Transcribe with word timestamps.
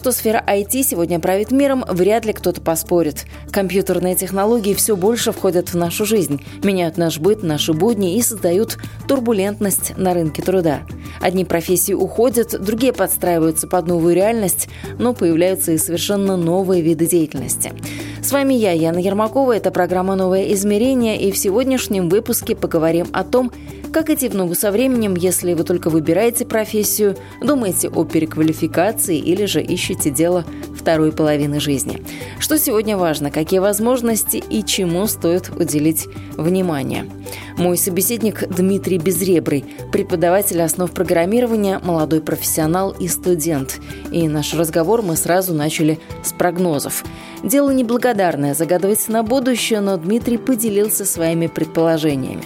что 0.00 0.12
сфера 0.12 0.42
IT 0.46 0.82
сегодня 0.82 1.20
правит 1.20 1.50
миром, 1.50 1.84
вряд 1.86 2.24
ли 2.24 2.32
кто-то 2.32 2.62
поспорит. 2.62 3.26
Компьютерные 3.50 4.14
технологии 4.14 4.72
все 4.72 4.96
больше 4.96 5.30
входят 5.30 5.68
в 5.68 5.76
нашу 5.76 6.06
жизнь, 6.06 6.42
меняют 6.62 6.96
наш 6.96 7.18
быт, 7.18 7.42
наши 7.42 7.74
будни 7.74 8.16
и 8.16 8.22
создают 8.22 8.78
турбулентность 9.06 9.92
на 9.98 10.14
рынке 10.14 10.40
труда. 10.40 10.80
Одни 11.20 11.44
профессии 11.44 11.92
уходят, 11.92 12.58
другие 12.58 12.94
подстраиваются 12.94 13.66
под 13.66 13.88
новую 13.88 14.14
реальность, 14.14 14.70
но 14.98 15.12
появляются 15.12 15.72
и 15.72 15.76
совершенно 15.76 16.38
новые 16.38 16.80
виды 16.80 17.06
деятельности. 17.06 17.74
С 18.30 18.32
вами 18.32 18.54
я, 18.54 18.70
Яна 18.70 18.98
Ермакова, 18.98 19.56
это 19.56 19.72
программа 19.72 20.14
«Новое 20.14 20.52
измерение», 20.52 21.20
и 21.20 21.32
в 21.32 21.36
сегодняшнем 21.36 22.08
выпуске 22.08 22.54
поговорим 22.54 23.08
о 23.12 23.24
том, 23.24 23.50
как 23.92 24.08
идти 24.08 24.28
в 24.28 24.36
ногу 24.36 24.54
со 24.54 24.70
временем, 24.70 25.16
если 25.16 25.52
вы 25.52 25.64
только 25.64 25.90
выбираете 25.90 26.46
профессию, 26.46 27.16
думаете 27.42 27.88
о 27.88 28.04
переквалификации 28.04 29.18
или 29.18 29.46
же 29.46 29.60
ищете 29.60 30.10
дело 30.10 30.44
второй 30.78 31.10
половины 31.10 31.58
жизни? 31.58 32.04
Что 32.38 32.56
сегодня 32.56 32.96
важно, 32.96 33.32
какие 33.32 33.58
возможности 33.58 34.36
и 34.36 34.64
чему 34.64 35.08
стоит 35.08 35.50
уделить 35.50 36.06
внимание? 36.36 37.06
Мой 37.56 37.76
собеседник 37.76 38.48
Дмитрий 38.48 38.98
Безребрый, 38.98 39.64
преподаватель 39.90 40.62
основ 40.62 40.88
программирования, 40.92 41.80
молодой 41.82 42.20
профессионал 42.20 42.92
и 42.92 43.08
студент. 43.08 43.80
И 44.12 44.28
наш 44.28 44.54
разговор 44.54 45.02
мы 45.02 45.16
сразу 45.16 45.52
начали 45.52 45.98
с 46.22 46.32
прогнозов. 46.32 47.02
Дело 47.42 47.70
неблагодарное 47.70 48.19
загадывать 48.54 49.08
на 49.08 49.22
будущее, 49.22 49.80
но 49.80 49.96
Дмитрий 49.96 50.38
поделился 50.38 51.04
своими 51.04 51.46
предположениями. 51.46 52.44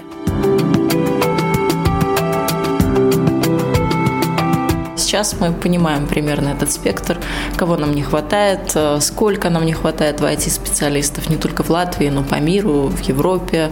сейчас 5.15 5.37
мы 5.39 5.53
понимаем 5.53 6.09
примерно 6.09 6.49
этот 6.49 6.73
спектр, 6.73 7.17
кого 7.57 7.77
нам 7.77 7.95
не 7.95 8.03
хватает, 8.03 8.73
э, 8.75 8.99
сколько 9.01 9.49
нам 9.49 9.65
не 9.65 9.73
хватает 9.73 10.21
IT-специалистов, 10.21 11.31
не 11.31 11.37
только 11.37 11.63
в 11.63 11.71
Латвии, 11.71 12.09
но 12.09 12.25
по 12.25 12.41
миру, 12.41 12.89
в 12.89 13.01
Европе. 13.09 13.71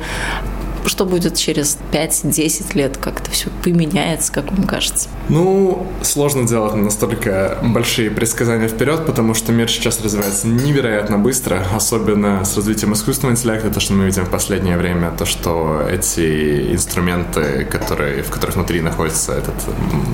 Что 0.84 1.04
будет 1.04 1.36
через 1.36 1.78
5-10 1.92 2.76
лет? 2.76 2.96
Как 2.96 3.20
это 3.20 3.30
все 3.30 3.50
поменяется, 3.62 4.32
как 4.32 4.50
вам 4.50 4.66
кажется? 4.66 5.08
Ну, 5.28 5.86
сложно 6.02 6.46
делать 6.46 6.74
настолько 6.74 7.58
большие 7.62 8.10
предсказания 8.10 8.68
вперед, 8.68 9.06
потому 9.06 9.34
что 9.34 9.52
мир 9.52 9.70
сейчас 9.70 10.00
развивается 10.02 10.48
невероятно 10.48 11.18
быстро, 11.18 11.64
особенно 11.74 12.44
с 12.44 12.56
развитием 12.56 12.92
искусственного 12.94 13.36
интеллекта, 13.36 13.70
то, 13.70 13.80
что 13.80 13.92
мы 13.92 14.06
видим 14.06 14.24
в 14.24 14.30
последнее 14.30 14.76
время, 14.76 15.12
то, 15.16 15.24
что 15.24 15.86
эти 15.90 16.72
инструменты, 16.72 17.64
которые, 17.70 18.22
в 18.22 18.30
которых 18.30 18.56
внутри 18.56 18.80
находится 18.80 19.32
этот 19.32 19.54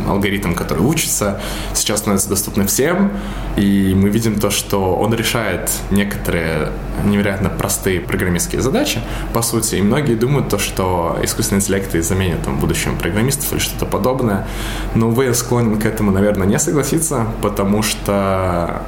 алгоритм, 0.06 0.54
который 0.54 0.84
учится, 0.84 1.40
сейчас 1.74 2.00
становятся 2.00 2.28
доступны 2.28 2.66
всем, 2.66 3.12
и 3.56 3.94
мы 3.94 4.10
видим 4.10 4.38
то, 4.38 4.50
что 4.50 4.96
он 4.96 5.14
решает 5.14 5.70
некоторые 5.90 6.70
невероятно 7.04 7.48
простые 7.48 8.00
программистские 8.00 8.60
задачи, 8.60 9.00
по 9.32 9.42
сути, 9.42 9.76
и 9.76 9.82
многие 9.82 10.14
думают 10.14 10.48
то, 10.58 10.64
что 10.64 11.18
искусственный 11.22 11.60
интеллект 11.60 11.94
и 11.94 12.00
заменит 12.00 12.42
там, 12.42 12.56
в 12.56 12.60
будущем 12.60 12.96
программистов 12.98 13.52
или 13.52 13.60
что-то 13.60 13.86
подобное. 13.86 14.46
Но, 14.94 15.08
увы, 15.08 15.26
я 15.26 15.34
склонен 15.34 15.78
к 15.78 15.86
этому, 15.86 16.10
наверное, 16.10 16.46
не 16.46 16.58
согласиться, 16.58 17.26
потому 17.42 17.82
что 17.82 18.82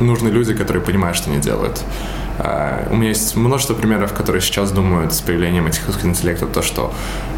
нужны 0.00 0.28
люди, 0.28 0.54
которые 0.54 0.82
понимают, 0.82 1.16
что 1.16 1.30
они 1.30 1.40
делают. 1.40 1.82
Uh, 2.38 2.92
у 2.92 2.96
меня 2.96 3.08
есть 3.08 3.36
множество 3.36 3.74
примеров, 3.74 4.12
которые 4.12 4.42
сейчас 4.42 4.70
думают 4.70 5.12
с 5.12 5.20
появлением 5.20 5.66
этих 5.66 5.80
искусственных 5.80 6.16
интеллектов, 6.16 6.50
то, 6.52 6.62
что 6.62 6.92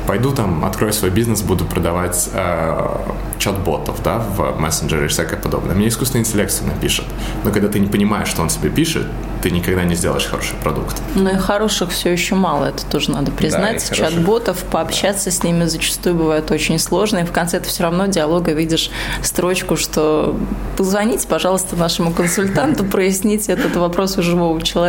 пойду 0.09 0.33
там, 0.33 0.65
открою 0.65 0.93
свой 0.93 1.11
бизнес, 1.11 1.43
буду 1.43 1.65
продавать 1.65 2.31
uh, 2.33 3.01
чат-ботов, 3.39 4.03
да, 4.03 4.19
в 4.19 4.59
мессенджере 4.59 5.05
и 5.05 5.09
всякое 5.09 5.39
подобное. 5.39 5.75
Мне 5.75 5.89
искусственный 5.89 6.23
интеллект 6.23 6.51
все 6.51 6.65
напишет. 6.65 7.05
Но 7.45 7.51
когда 7.51 7.69
ты 7.69 7.79
не 7.79 7.89
понимаешь, 7.89 8.29
что 8.29 8.43
он 8.43 8.49
тебе 8.49 8.71
пишет, 8.71 9.07
ты 9.43 9.51
никогда 9.51 9.85
не 9.85 9.95
сделаешь 9.95 10.25
хороший 10.25 10.57
продукт. 10.57 10.97
Ну 11.15 11.31
и 11.31 11.37
хороших 11.37 11.91
все 11.91 12.11
еще 12.11 12.35
мало, 12.35 12.67
это 12.67 12.85
тоже 12.87 13.11
надо 13.11 13.31
признать. 13.31 13.87
Да, 13.91 13.97
Чат-ботов, 13.97 14.65
пообщаться 14.65 15.27
да. 15.27 15.31
с 15.31 15.43
ними 15.43 15.65
зачастую 15.65 16.17
бывает 16.17 16.51
очень 16.51 16.79
сложно, 16.79 17.19
и 17.19 17.25
в 17.25 17.33
конце 17.33 17.61
ты 17.61 17.69
все 17.69 17.85
равно 17.85 18.07
диалога 18.07 18.53
видишь 18.53 18.91
строчку, 19.23 19.77
что 19.77 20.37
позвоните, 20.77 21.29
пожалуйста, 21.29 21.77
нашему 21.77 22.13
консультанту, 22.13 22.85
проясните 22.91 23.53
этот 23.53 23.77
вопрос 23.77 24.19
у 24.19 24.23
живого 24.23 24.61
человека. 24.63 24.88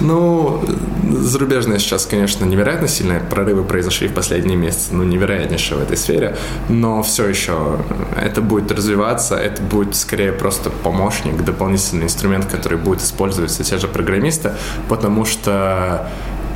Ну, 0.00 0.62
зарубежные 1.10 1.78
сейчас, 1.78 2.06
конечно, 2.06 2.44
невероятно 2.44 2.88
сильные 2.88 3.20
прорывы 3.20 3.64
произошли 3.64 4.08
в 4.08 4.14
последние 4.14 4.56
месяцы, 4.56 4.94
ну, 4.94 5.04
невероятнейшие 5.04 5.78
в 5.78 5.82
этой 5.82 5.96
сфере, 5.96 6.36
но 6.68 7.02
все 7.02 7.26
еще 7.26 7.78
это 8.22 8.42
будет 8.42 8.70
развиваться, 8.70 9.36
это 9.36 9.62
будет 9.62 9.96
скорее 9.96 10.32
просто 10.32 10.70
помощник, 10.70 11.42
дополнительный 11.44 12.04
инструмент, 12.04 12.46
который 12.46 12.78
будет 12.78 13.00
использоваться 13.00 13.64
те 13.64 13.78
же 13.78 13.88
программисты, 13.88 14.52
потому 14.88 15.24
что 15.24 16.08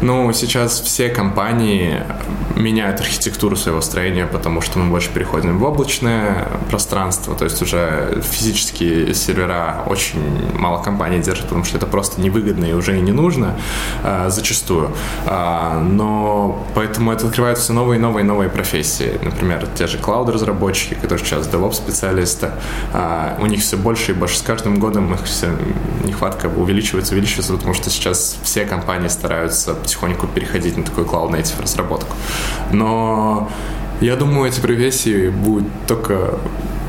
ну, 0.03 0.33
сейчас 0.33 0.81
все 0.81 1.09
компании 1.09 2.03
меняют 2.57 3.01
архитектуру 3.01 3.57
своего 3.57 3.81
строения, 3.81 4.27
потому 4.27 4.61
что 4.61 4.79
мы 4.79 4.91
больше 4.91 5.11
переходим 5.11 5.59
в 5.59 5.65
облачное 5.65 6.49
пространство, 6.69 7.35
то 7.35 7.45
есть 7.45 7.61
уже 7.63 8.23
физические 8.23 9.15
сервера 9.15 9.83
очень 9.87 10.21
мало 10.59 10.83
компаний 10.83 11.21
держат, 11.21 11.45
потому 11.45 11.65
что 11.65 11.77
это 11.77 11.87
просто 11.87 12.21
невыгодно 12.21 12.67
и 12.67 12.73
уже 12.73 12.99
и 12.99 13.01
не 13.01 13.13
нужно 13.13 13.57
а, 14.03 14.31
зачастую. 14.31 14.91
А, 15.27 15.81
но 15.81 16.67
поэтому 16.75 17.13
это 17.13 17.27
открывают 17.27 17.59
все 17.59 17.73
новые 17.73 17.99
и 17.99 18.01
новые 18.01 18.25
новые 18.25 18.51
профессии. 18.51 19.19
Например, 19.23 19.67
те 19.75 19.87
же 19.87 19.99
клауд-разработчики, 19.99 20.95
которые 20.95 21.25
сейчас 21.25 21.47
DevOps-специалисты, 21.47 22.51
а, 22.93 23.37
у 23.41 23.47
них 23.47 23.61
все 23.61 23.77
больше 23.77 24.13
и 24.13 24.15
больше 24.15 24.39
с 24.39 24.43
каждым 24.43 24.79
годом 24.79 25.15
их 25.15 25.25
все 25.25 25.49
нехватка 26.05 26.47
увеличивается, 26.47 27.15
увеличивается, 27.15 27.53
потому 27.55 27.75
что 27.75 27.91
сейчас 27.91 28.37
все 28.43 28.65
компании 28.65 29.09
стараются 29.09 29.75
потихоньку 29.91 30.27
переходить 30.27 30.77
на 30.77 30.85
такую 30.85 31.07
cloud 31.07 31.31
native 31.31 31.61
разработку. 31.63 32.15
Но 32.73 33.51
я 34.01 34.17
думаю, 34.17 34.49
эти 34.49 34.61
профессии 34.61 35.29
будут 35.29 35.67
только 35.87 36.39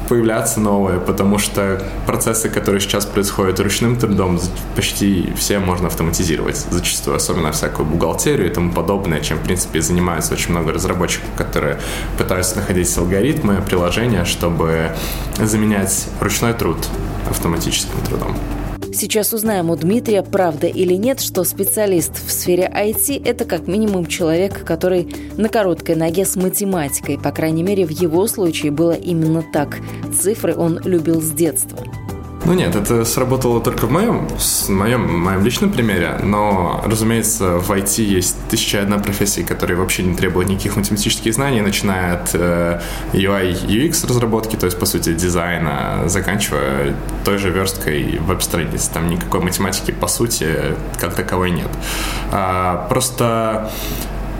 появляться 0.07 0.59
новые, 0.59 0.99
потому 0.99 1.39
что 1.39 1.81
процессы, 2.05 2.49
которые 2.49 2.81
сейчас 2.81 3.05
происходят 3.05 3.59
ручным 3.59 3.95
трудом, 3.95 4.39
почти 4.75 5.33
все 5.37 5.59
можно 5.59 5.87
автоматизировать 5.87 6.57
зачастую, 6.69 7.15
особенно 7.15 7.51
всякую 7.51 7.85
бухгалтерию 7.85 8.51
и 8.51 8.53
тому 8.53 8.71
подобное, 8.73 9.21
чем, 9.21 9.37
в 9.37 9.41
принципе, 9.41 9.81
занимаются 9.81 10.33
очень 10.33 10.51
много 10.51 10.73
разработчиков, 10.73 11.29
которые 11.37 11.79
пытаются 12.17 12.57
находить 12.57 12.97
алгоритмы, 12.97 13.61
приложения, 13.65 14.25
чтобы 14.25 14.91
заменять 15.39 16.07
ручной 16.19 16.53
труд 16.53 16.77
автоматическим 17.29 17.99
трудом. 18.05 18.35
Сейчас 18.93 19.31
узнаем 19.33 19.69
у 19.69 19.75
Дмитрия, 19.75 20.21
правда 20.21 20.67
или 20.67 20.95
нет, 20.95 21.21
что 21.21 21.43
специалист 21.45 22.11
в 22.13 22.31
сфере 22.31 22.69
IT– 22.73 23.23
это 23.25 23.45
как 23.45 23.67
минимум 23.67 24.05
человек, 24.05 24.65
который 24.65 25.15
на 25.37 25.47
короткой 25.47 25.95
ноге 25.95 26.25
с 26.25 26.35
математикой. 26.35 27.17
По 27.17 27.31
крайней 27.31 27.63
мере, 27.63 27.85
в 27.85 27.89
его 27.89 28.27
случае 28.27 28.71
было 28.71 28.91
именно 28.91 29.43
так. 29.53 29.77
Цифры 30.13 30.55
он 30.55 30.79
любил 30.83 31.21
с 31.21 31.31
детства. 31.31 31.79
Ну 32.43 32.53
нет, 32.53 32.75
это 32.75 33.05
сработало 33.05 33.61
только 33.61 33.85
в 33.85 33.91
моем, 33.91 34.27
в 34.27 34.69
моем, 34.69 35.19
моем 35.19 35.45
личном 35.45 35.71
примере, 35.71 36.19
но, 36.23 36.81
разумеется, 36.85 37.59
в 37.59 37.71
IT 37.71 38.01
есть 38.01 38.35
тысяча 38.49 38.81
одна 38.81 38.97
профессий, 38.97 39.43
которые 39.43 39.77
вообще 39.77 40.01
не 40.01 40.15
требуют 40.15 40.49
никаких 40.49 40.75
математических 40.75 41.33
знаний, 41.35 41.61
начиная 41.61 42.15
от 42.15 42.31
э, 42.33 42.81
UI, 43.13 43.67
UX 43.67 44.07
разработки, 44.07 44.55
то 44.55 44.65
есть, 44.65 44.79
по 44.79 44.87
сути, 44.87 45.13
дизайна, 45.13 46.03
заканчивая 46.07 46.95
той 47.23 47.37
же 47.37 47.51
версткой 47.51 48.17
веб-страниц. 48.19 48.87
Там 48.87 49.07
никакой 49.07 49.41
математики, 49.41 49.91
по 49.91 50.07
сути, 50.07 50.75
как 50.99 51.13
таковой 51.13 51.51
нет. 51.51 51.69
А, 52.31 52.87
просто 52.89 53.69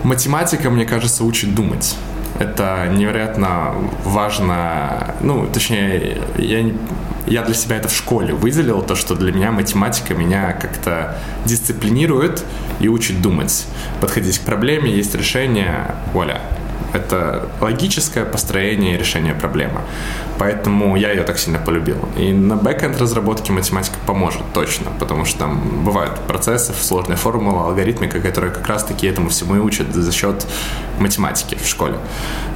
математика, 0.02 0.70
мне 0.70 0.86
кажется, 0.86 1.22
учит 1.22 1.54
думать. 1.54 1.96
Это 2.40 2.88
невероятно 2.90 3.74
важно, 4.04 5.14
ну, 5.20 5.46
точнее, 5.52 6.20
я, 6.36 6.72
я 7.32 7.42
для 7.42 7.54
себя 7.54 7.76
это 7.76 7.88
в 7.88 7.94
школе 7.94 8.34
выделил, 8.34 8.82
то, 8.82 8.94
что 8.94 9.14
для 9.14 9.32
меня 9.32 9.50
математика 9.50 10.14
меня 10.14 10.52
как-то 10.52 11.18
дисциплинирует 11.46 12.44
и 12.78 12.88
учит 12.88 13.22
думать. 13.22 13.66
Подходить 14.00 14.38
к 14.38 14.42
проблеме, 14.42 14.94
есть 14.94 15.14
решение, 15.14 15.94
воля. 16.12 16.42
Это 16.92 17.48
логическое 17.60 18.26
построение 18.26 18.98
решения 18.98 19.32
проблемы. 19.32 19.80
Поэтому 20.42 20.96
я 20.96 21.12
ее 21.12 21.22
так 21.22 21.38
сильно 21.38 21.60
полюбил. 21.60 21.98
И 22.16 22.32
на 22.32 22.56
бэкэнд 22.56 23.00
разработке 23.00 23.52
математика 23.52 23.96
поможет 24.04 24.42
точно, 24.52 24.90
потому 24.98 25.24
что 25.24 25.38
там 25.38 25.84
бывают 25.84 26.18
процессы, 26.26 26.72
сложные 26.72 27.16
формулы, 27.16 27.60
алгоритмика, 27.60 28.18
которые 28.18 28.52
как 28.52 28.66
раз-таки 28.66 29.06
этому 29.06 29.28
всему 29.28 29.54
и 29.54 29.58
учат 29.60 29.94
за 29.94 30.10
счет 30.10 30.44
математики 30.98 31.54
в 31.54 31.68
школе. 31.68 31.94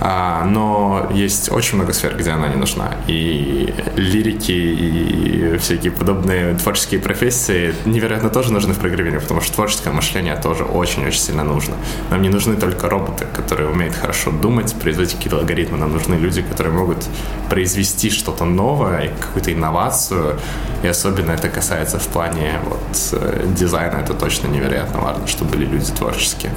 А, 0.00 0.44
но 0.44 1.08
есть 1.14 1.52
очень 1.52 1.76
много 1.76 1.92
сфер, 1.92 2.16
где 2.16 2.30
она 2.30 2.48
не 2.48 2.56
нужна. 2.56 2.96
И 3.06 3.72
лирики, 3.94 4.50
и 4.50 5.56
всякие 5.58 5.92
подобные 5.92 6.54
творческие 6.54 7.00
профессии 7.00 7.72
невероятно 7.84 8.30
тоже 8.30 8.52
нужны 8.52 8.74
в 8.74 8.80
программировании, 8.80 9.22
потому 9.22 9.42
что 9.42 9.54
творческое 9.54 9.92
мышление 9.92 10.34
тоже 10.34 10.64
очень-очень 10.64 11.20
сильно 11.20 11.44
нужно. 11.44 11.76
Нам 12.10 12.20
не 12.20 12.30
нужны 12.30 12.56
только 12.56 12.88
роботы, 12.88 13.26
которые 13.32 13.70
умеют 13.70 13.94
хорошо 13.94 14.32
думать, 14.32 14.74
производить 14.74 15.14
какие-то 15.14 15.38
алгоритмы. 15.38 15.78
Нам 15.78 15.92
нужны 15.92 16.16
люди, 16.16 16.42
которые 16.42 16.74
могут 16.74 17.06
произвести 17.48 17.75
что-то 17.82 18.44
новое, 18.44 19.12
какую-то 19.20 19.52
инновацию. 19.52 20.38
И 20.82 20.88
особенно 20.88 21.32
это 21.32 21.48
касается 21.48 21.98
в 21.98 22.06
плане 22.08 22.60
вот, 22.64 23.12
э, 23.12 23.46
дизайна. 23.56 23.96
Это 23.96 24.14
точно 24.14 24.48
невероятно 24.48 25.00
важно, 25.00 25.26
чтобы 25.26 25.52
были 25.52 25.66
люди 25.66 25.92
творческие. 25.92 26.52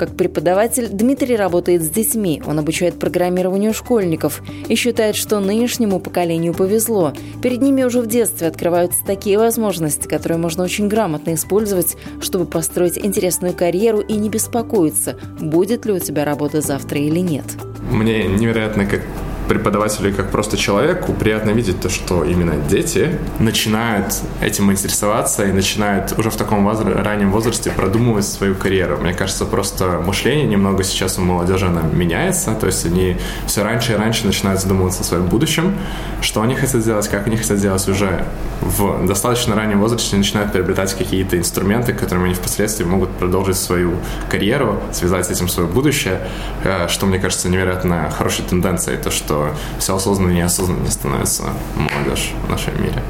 Как 0.00 0.16
преподаватель 0.16 0.88
Дмитрий 0.88 1.36
работает 1.36 1.82
с 1.82 1.90
детьми. 1.90 2.42
Он 2.46 2.58
обучает 2.58 2.98
программированию 2.98 3.74
школьников 3.74 4.40
и 4.66 4.74
считает, 4.74 5.14
что 5.14 5.40
нынешнему 5.40 6.00
поколению 6.00 6.54
повезло. 6.54 7.12
Перед 7.42 7.60
ними 7.60 7.82
уже 7.82 8.00
в 8.00 8.06
детстве 8.06 8.46
открываются 8.46 9.04
такие 9.04 9.36
возможности, 9.38 10.08
которые 10.08 10.38
можно 10.38 10.64
очень 10.64 10.88
грамотно 10.88 11.34
использовать, 11.34 11.98
чтобы 12.22 12.46
построить 12.46 12.96
интересную 12.96 13.52
карьеру 13.52 14.00
и 14.00 14.14
не 14.14 14.30
беспокоиться, 14.30 15.18
будет 15.38 15.84
ли 15.84 15.92
у 15.92 15.98
тебя 15.98 16.24
работа 16.24 16.62
завтра 16.62 16.98
или 16.98 17.20
нет. 17.20 17.44
Мне 17.90 18.24
невероятно 18.24 18.86
как 18.86 19.02
преподавателю 19.50 20.10
и 20.10 20.12
как 20.12 20.30
просто 20.30 20.56
человеку 20.56 21.12
приятно 21.12 21.50
видеть 21.50 21.80
то, 21.80 21.88
что 21.88 22.22
именно 22.22 22.54
дети 22.68 23.18
начинают 23.40 24.14
этим 24.40 24.70
интересоваться 24.70 25.44
и 25.44 25.50
начинают 25.50 26.16
уже 26.16 26.30
в 26.30 26.36
таком 26.36 26.68
возра- 26.68 27.02
раннем 27.02 27.32
возрасте 27.32 27.72
продумывать 27.72 28.24
свою 28.24 28.54
карьеру. 28.54 28.98
Мне 28.98 29.12
кажется, 29.12 29.44
просто 29.46 30.00
мышление 30.06 30.46
немного 30.46 30.84
сейчас 30.84 31.18
у 31.18 31.22
молодежи 31.22 31.66
она 31.66 31.82
меняется, 31.82 32.54
то 32.54 32.66
есть 32.66 32.86
они 32.86 33.16
все 33.46 33.64
раньше 33.64 33.94
и 33.94 33.96
раньше 33.96 34.24
начинают 34.24 34.60
задумываться 34.60 35.00
о 35.00 35.04
своем 35.04 35.26
будущем, 35.26 35.74
что 36.20 36.42
они 36.42 36.54
хотят 36.54 36.80
сделать, 36.80 37.08
как 37.08 37.26
они 37.26 37.36
хотят 37.36 37.58
сделать. 37.58 37.88
Уже 37.88 38.24
в 38.60 39.04
достаточно 39.04 39.56
раннем 39.56 39.80
возрасте 39.80 40.16
начинают 40.16 40.52
приобретать 40.52 40.94
какие-то 40.96 41.36
инструменты, 41.36 41.92
которыми 41.92 42.26
они 42.26 42.34
впоследствии 42.34 42.84
могут 42.84 43.10
продолжить 43.10 43.56
свою 43.56 43.94
карьеру, 44.30 44.80
связать 44.92 45.26
с 45.26 45.30
этим 45.30 45.48
свое 45.48 45.68
будущее, 45.68 46.20
э, 46.62 46.86
что 46.86 47.06
мне 47.06 47.18
кажется 47.18 47.48
невероятно 47.48 48.10
хорошей 48.16 48.44
тенденцией, 48.44 48.96
то, 48.96 49.10
что 49.10 49.39
все 49.78 49.96
осознанно 49.96 50.30
и 50.32 50.36
неосознанно 50.36 50.90
становится 50.90 51.44
молодежь 51.76 52.32
в 52.46 52.50
нашем 52.50 52.82
мире. 52.82 53.02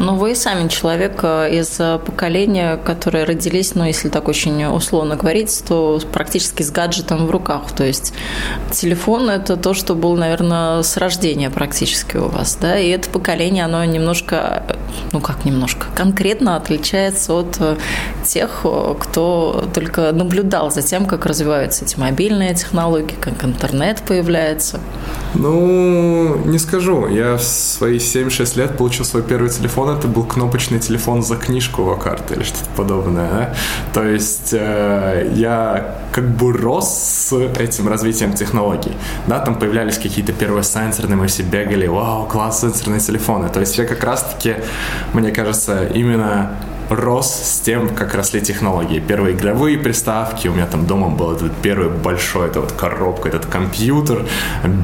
Ну, 0.00 0.16
вы 0.16 0.34
сами 0.34 0.68
человек 0.68 1.20
э, 1.22 1.58
из 1.58 1.78
э, 1.78 1.98
поколения, 2.04 2.76
которые 2.76 3.24
родились, 3.24 3.74
ну, 3.74 3.84
если 3.84 4.08
так 4.08 4.26
очень 4.28 4.64
условно 4.64 5.16
говорить, 5.16 5.62
то 5.68 6.00
практически 6.12 6.62
с 6.62 6.70
гаджетом 6.70 7.26
в 7.26 7.30
руках. 7.30 7.70
То 7.72 7.84
есть 7.84 8.12
телефон– 8.72 9.30
это 9.30 9.56
то, 9.56 9.72
что 9.72 9.94
был, 9.94 10.16
наверное, 10.16 10.82
с 10.82 10.96
рождения 10.96 11.48
практически 11.48 12.16
у 12.16 12.28
вас, 12.28 12.58
да, 12.60 12.78
и 12.78 12.88
это 12.88 13.08
поколение, 13.08 13.64
оно 13.64 13.84
немножко, 13.84 14.64
ну, 15.12 15.20
как 15.20 15.44
немножко, 15.44 15.86
конкретно 15.94 16.56
отличается 16.56 17.32
от 17.34 17.56
э, 17.60 17.76
тех, 18.24 18.66
кто 18.98 19.64
только 19.72 20.10
наблюдал 20.12 20.72
за 20.72 20.82
тем, 20.82 21.06
как 21.06 21.24
развиваются 21.24 21.84
эти 21.84 21.98
мобильные 21.98 22.54
технологии, 22.54 23.14
как 23.20 23.44
интернет 23.44 24.02
появляется. 24.02 24.80
Ну, 25.34 26.36
не 26.44 26.58
скажу. 26.58 27.06
Я 27.08 27.36
в 27.36 27.42
свои 27.42 27.98
7-6 27.98 28.58
лет 28.58 28.76
получил 28.76 29.04
свой 29.04 29.22
первый 29.22 29.50
телефон. 29.50 29.83
Это 29.90 30.08
был 30.08 30.24
кнопочный 30.24 30.78
телефон 30.78 31.22
за 31.22 31.36
книжку 31.36 31.82
в 31.82 31.98
карты 31.98 32.34
или 32.34 32.42
что-то 32.42 32.70
подобное. 32.76 33.30
Да? 33.30 33.54
То 33.92 34.08
есть 34.08 34.52
э, 34.52 35.30
я 35.34 35.96
как 36.12 36.28
бы 36.28 36.52
рос 36.52 36.88
с 36.88 37.32
этим 37.58 37.88
развитием 37.88 38.34
технологий. 38.34 38.92
Да, 39.26 39.40
там 39.40 39.54
появлялись 39.56 39.98
какие-то 39.98 40.32
первые 40.32 40.64
сенсорные, 40.64 41.16
мы 41.16 41.26
все 41.26 41.42
бегали, 41.42 41.86
вау, 41.86 42.26
класс, 42.26 42.60
сенсорные 42.60 43.00
телефоны. 43.00 43.48
То 43.48 43.60
есть 43.60 43.78
я 43.78 43.84
как 43.84 44.04
раз-таки, 44.04 44.56
мне 45.12 45.30
кажется, 45.30 45.86
именно 45.86 46.50
рос 46.90 47.32
с 47.32 47.60
тем, 47.60 47.88
как 47.88 48.14
росли 48.14 48.40
технологии. 48.40 49.00
Первые 49.00 49.34
игровые 49.34 49.78
приставки, 49.78 50.48
у 50.48 50.52
меня 50.52 50.66
там 50.66 50.86
дома 50.86 51.08
был 51.08 51.32
этот 51.32 51.52
первый 51.62 51.88
большой, 51.88 52.48
это 52.48 52.60
вот 52.60 52.72
коробка, 52.72 53.28
этот 53.28 53.46
компьютер 53.46 54.24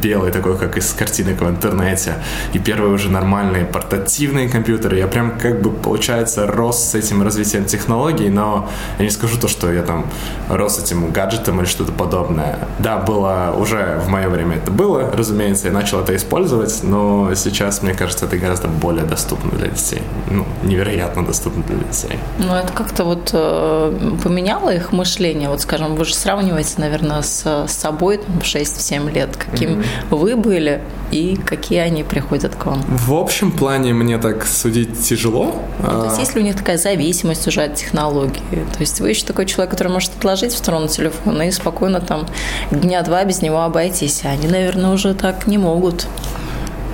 белый 0.03 0.33
такой, 0.33 0.57
как 0.57 0.77
из 0.77 0.93
картинок 0.93 1.41
в 1.41 1.49
интернете, 1.49 2.15
и 2.53 2.59
первые 2.59 2.93
уже 2.93 3.11
нормальные 3.11 3.65
портативные 3.65 4.49
компьютеры. 4.49 4.99
Я 4.99 5.07
прям 5.07 5.39
как 5.39 5.61
бы, 5.61 5.71
получается, 5.71 6.47
рос 6.47 6.91
с 6.91 6.95
этим 6.95 7.23
развитием 7.23 7.65
технологий, 7.65 8.29
но 8.29 8.69
я 8.99 9.05
не 9.05 9.11
скажу 9.11 9.39
то, 9.39 9.49
что 9.49 9.73
я 9.73 9.83
там 9.83 10.07
рос 10.49 10.77
с 10.77 10.85
этим 10.85 11.11
гаджетом 11.11 11.61
или 11.61 11.67
что-то 11.67 11.93
подобное. 11.93 12.59
Да, 12.79 12.99
было 12.99 13.55
уже 13.59 14.01
в 14.05 14.09
мое 14.09 14.29
время 14.29 14.57
это 14.57 14.71
было, 14.71 15.11
разумеется, 15.13 15.69
я 15.69 15.73
начал 15.73 16.01
это 16.01 16.15
использовать, 16.17 16.81
но 16.83 17.35
сейчас, 17.35 17.83
мне 17.83 17.95
кажется, 17.95 18.27
это 18.27 18.37
гораздо 18.39 18.69
более 18.69 19.05
доступно 19.05 19.51
для 19.51 19.69
детей. 19.69 20.03
Ну, 20.31 20.47
невероятно 20.63 21.25
доступно 21.25 21.63
для 21.63 21.77
детей 21.77 21.90
информацией. 21.91 22.19
Ну, 22.39 22.55
это 22.55 22.73
как-то 22.73 23.05
вот 23.05 23.31
э, 23.33 24.17
поменяло 24.23 24.71
их 24.71 24.93
мышление? 24.93 25.49
Вот, 25.49 25.61
скажем, 25.61 25.97
вы 25.97 26.05
же 26.05 26.15
сравниваете, 26.15 26.75
наверное, 26.79 27.23
с, 27.23 27.45
с 27.45 27.73
собой 27.73 28.19
там, 28.19 28.41
в 28.41 28.43
6-7 28.43 29.13
лет, 29.13 29.37
каким 29.37 29.81
mm-hmm. 29.81 30.17
вы 30.17 30.37
были 30.37 30.83
и 31.11 31.37
какие 31.37 31.81
они 31.81 32.05
приходят 32.05 32.55
к 32.55 32.67
вам. 32.67 32.83
В 32.89 33.15
общем 33.15 33.53
плане 33.53 33.93
мне 33.93 34.19
так 34.19 34.47
судить 34.47 35.01
тяжело. 35.03 35.55
Ну, 35.81 35.87
то 35.87 36.05
есть 36.07 36.19
есть 36.19 36.35
ли 36.35 36.41
у 36.41 36.45
них 36.45 36.57
такая 36.57 36.79
зависимость 36.79 37.47
уже 37.49 37.63
от 37.63 37.75
технологии? 37.75 38.65
То 38.73 38.81
есть 38.81 39.01
вы 39.01 39.11
еще 39.11 39.25
такой 39.25 39.47
человек, 39.47 39.71
который 39.71 39.93
может 39.93 40.13
отложить 40.17 40.53
в 40.53 40.59
сторону 40.59 40.89
телефона 40.89 41.43
и 41.43 41.51
спокойно 41.51 42.01
там 42.01 42.27
дня 42.71 43.03
два 43.03 43.25
без 43.25 43.43
него 43.43 43.63
обойтись, 43.63 44.23
а 44.25 44.29
они, 44.29 44.47
наверное, 44.47 44.91
уже 44.91 45.15
так 45.15 45.47
не 45.47 45.59
могут. 45.59 46.07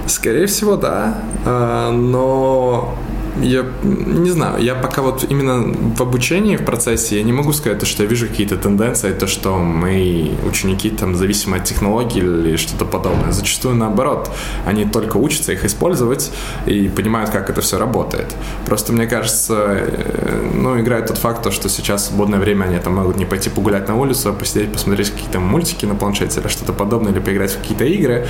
Скорее 0.06 0.46
всего, 0.46 0.76
да. 0.76 1.18
А, 1.44 1.90
но 1.90 2.94
я 3.42 3.64
не 3.82 4.30
знаю, 4.30 4.62
я 4.62 4.74
пока 4.74 5.02
вот 5.02 5.24
именно 5.28 5.74
в 5.96 6.00
обучении, 6.02 6.56
в 6.56 6.64
процессе, 6.64 7.16
я 7.16 7.22
не 7.22 7.32
могу 7.32 7.52
сказать, 7.52 7.78
то, 7.78 7.86
что 7.86 8.02
я 8.02 8.08
вижу 8.08 8.28
какие-то 8.28 8.56
тенденции, 8.56 9.12
то, 9.12 9.26
что 9.26 9.58
мои 9.58 10.30
ученики 10.44 10.90
там 10.90 11.14
зависимы 11.16 11.58
от 11.58 11.64
технологий 11.64 12.20
или 12.20 12.56
что-то 12.56 12.84
подобное. 12.84 13.32
Зачастую 13.32 13.74
наоборот, 13.74 14.30
они 14.64 14.84
только 14.84 15.16
учатся 15.16 15.52
их 15.52 15.64
использовать 15.64 16.32
и 16.66 16.88
понимают, 16.88 17.30
как 17.30 17.50
это 17.50 17.60
все 17.60 17.78
работает. 17.78 18.34
Просто 18.64 18.92
мне 18.92 19.06
кажется, 19.06 19.54
э, 19.68 20.50
ну, 20.54 20.80
играет 20.80 21.06
тот 21.06 21.18
факт, 21.18 21.42
то, 21.42 21.50
что 21.50 21.68
сейчас 21.68 22.02
в 22.02 22.04
свободное 22.06 22.38
время 22.38 22.64
они 22.64 22.78
там 22.78 22.94
могут 22.94 23.16
не 23.16 23.26
пойти 23.26 23.50
погулять 23.50 23.88
на 23.88 23.96
улицу, 23.96 24.30
а 24.30 24.32
посидеть, 24.32 24.72
посмотреть 24.72 25.10
какие-то 25.10 25.40
мультики 25.40 25.86
на 25.86 25.94
планшете 25.94 26.40
или 26.40 26.48
что-то 26.48 26.72
подобное, 26.72 27.12
или 27.12 27.20
поиграть 27.20 27.52
в 27.52 27.58
какие-то 27.58 27.84
игры. 27.84 28.26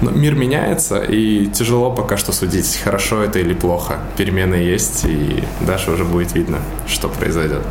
Но 0.00 0.10
мир 0.10 0.34
меняется, 0.34 1.00
и 1.00 1.46
тяжело 1.46 1.90
пока 1.90 2.16
что 2.16 2.32
судить, 2.32 2.80
хорошо 2.84 3.22
это 3.22 3.38
или 3.38 3.54
плохо. 3.54 3.98
Перемен 4.16 4.41
перемены 4.42 4.54
есть, 4.56 5.04
и 5.04 5.42
дальше 5.60 5.90
уже 5.90 6.04
будет 6.04 6.34
видно, 6.34 6.58
что 6.86 7.08
произойдет. 7.08 7.62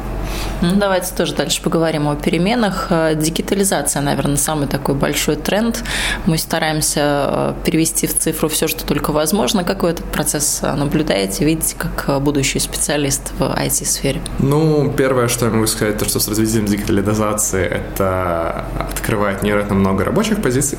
Ну, 0.61 0.75
давайте 0.75 1.13
тоже 1.15 1.35
дальше 1.35 1.61
поговорим 1.61 2.07
о 2.07 2.15
переменах. 2.15 2.87
Э, 2.89 3.15
дигитализация, 3.15 4.01
наверное, 4.01 4.37
самый 4.37 4.67
такой 4.67 4.95
большой 4.95 5.35
тренд. 5.35 5.83
Мы 6.25 6.37
стараемся 6.37 7.01
э, 7.01 7.53
перевести 7.65 8.07
в 8.07 8.17
цифру 8.17 8.47
все, 8.47 8.67
что 8.67 8.85
только 8.85 9.11
возможно. 9.11 9.63
Как 9.63 9.83
вы 9.83 9.89
этот 9.89 10.05
процесс 10.05 10.59
э, 10.61 10.73
наблюдаете, 10.73 11.45
видите, 11.45 11.75
как 11.77 12.21
будущий 12.21 12.59
специалист 12.59 13.33
в 13.39 13.43
IT-сфере? 13.43 14.21
Ну, 14.39 14.93
первое, 14.95 15.27
что 15.27 15.45
я 15.45 15.51
могу 15.51 15.67
сказать, 15.67 15.97
то, 15.97 16.05
что 16.05 16.19
с 16.19 16.27
развитием 16.27 16.65
дигитализации 16.65 17.65
это 17.65 18.65
открывает 18.79 19.43
невероятно 19.43 19.75
много 19.75 20.05
рабочих 20.05 20.41
позиций. 20.41 20.77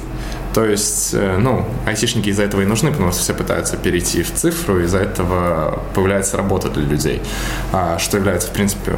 То 0.55 0.65
есть, 0.65 1.15
ну, 1.15 1.65
айтишники 1.87 2.29
из-за 2.29 2.43
этого 2.43 2.61
и 2.61 2.67
нужны, 2.67 2.91
потому 2.93 3.13
что 3.13 3.23
все 3.23 3.35
пытаются 3.35 3.77
перейти 3.77 4.23
в 4.23 4.33
цифру, 4.35 4.81
из-за 4.81 4.99
этого 4.99 5.81
появляется 5.95 6.37
работа 6.37 6.69
для 6.69 6.85
людей, 6.85 7.23
а, 7.73 7.99
что 7.99 8.19
является, 8.19 8.49
в 8.49 8.53
принципе, 8.53 8.93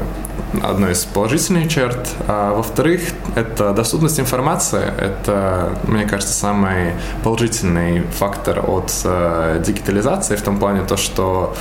одной 0.63 0.93
из 0.93 1.05
положительных 1.05 1.69
черт. 1.69 2.09
А 2.27 2.55
во-вторых, 2.55 3.03
это 3.35 3.73
доступность 3.73 4.21
информации. 4.21 4.83
Это, 4.99 5.77
мне 5.85 6.07
кажется, 6.07 6.35
самый 6.35 6.93
положительный 7.23 8.03
фактор 8.19 8.59
от 8.69 8.93
э, 9.05 9.63
дигитализации 9.65 10.37
в 10.37 10.43
том 10.43 10.59
плане 10.59 10.83
то, 10.83 10.97
что 10.97 11.57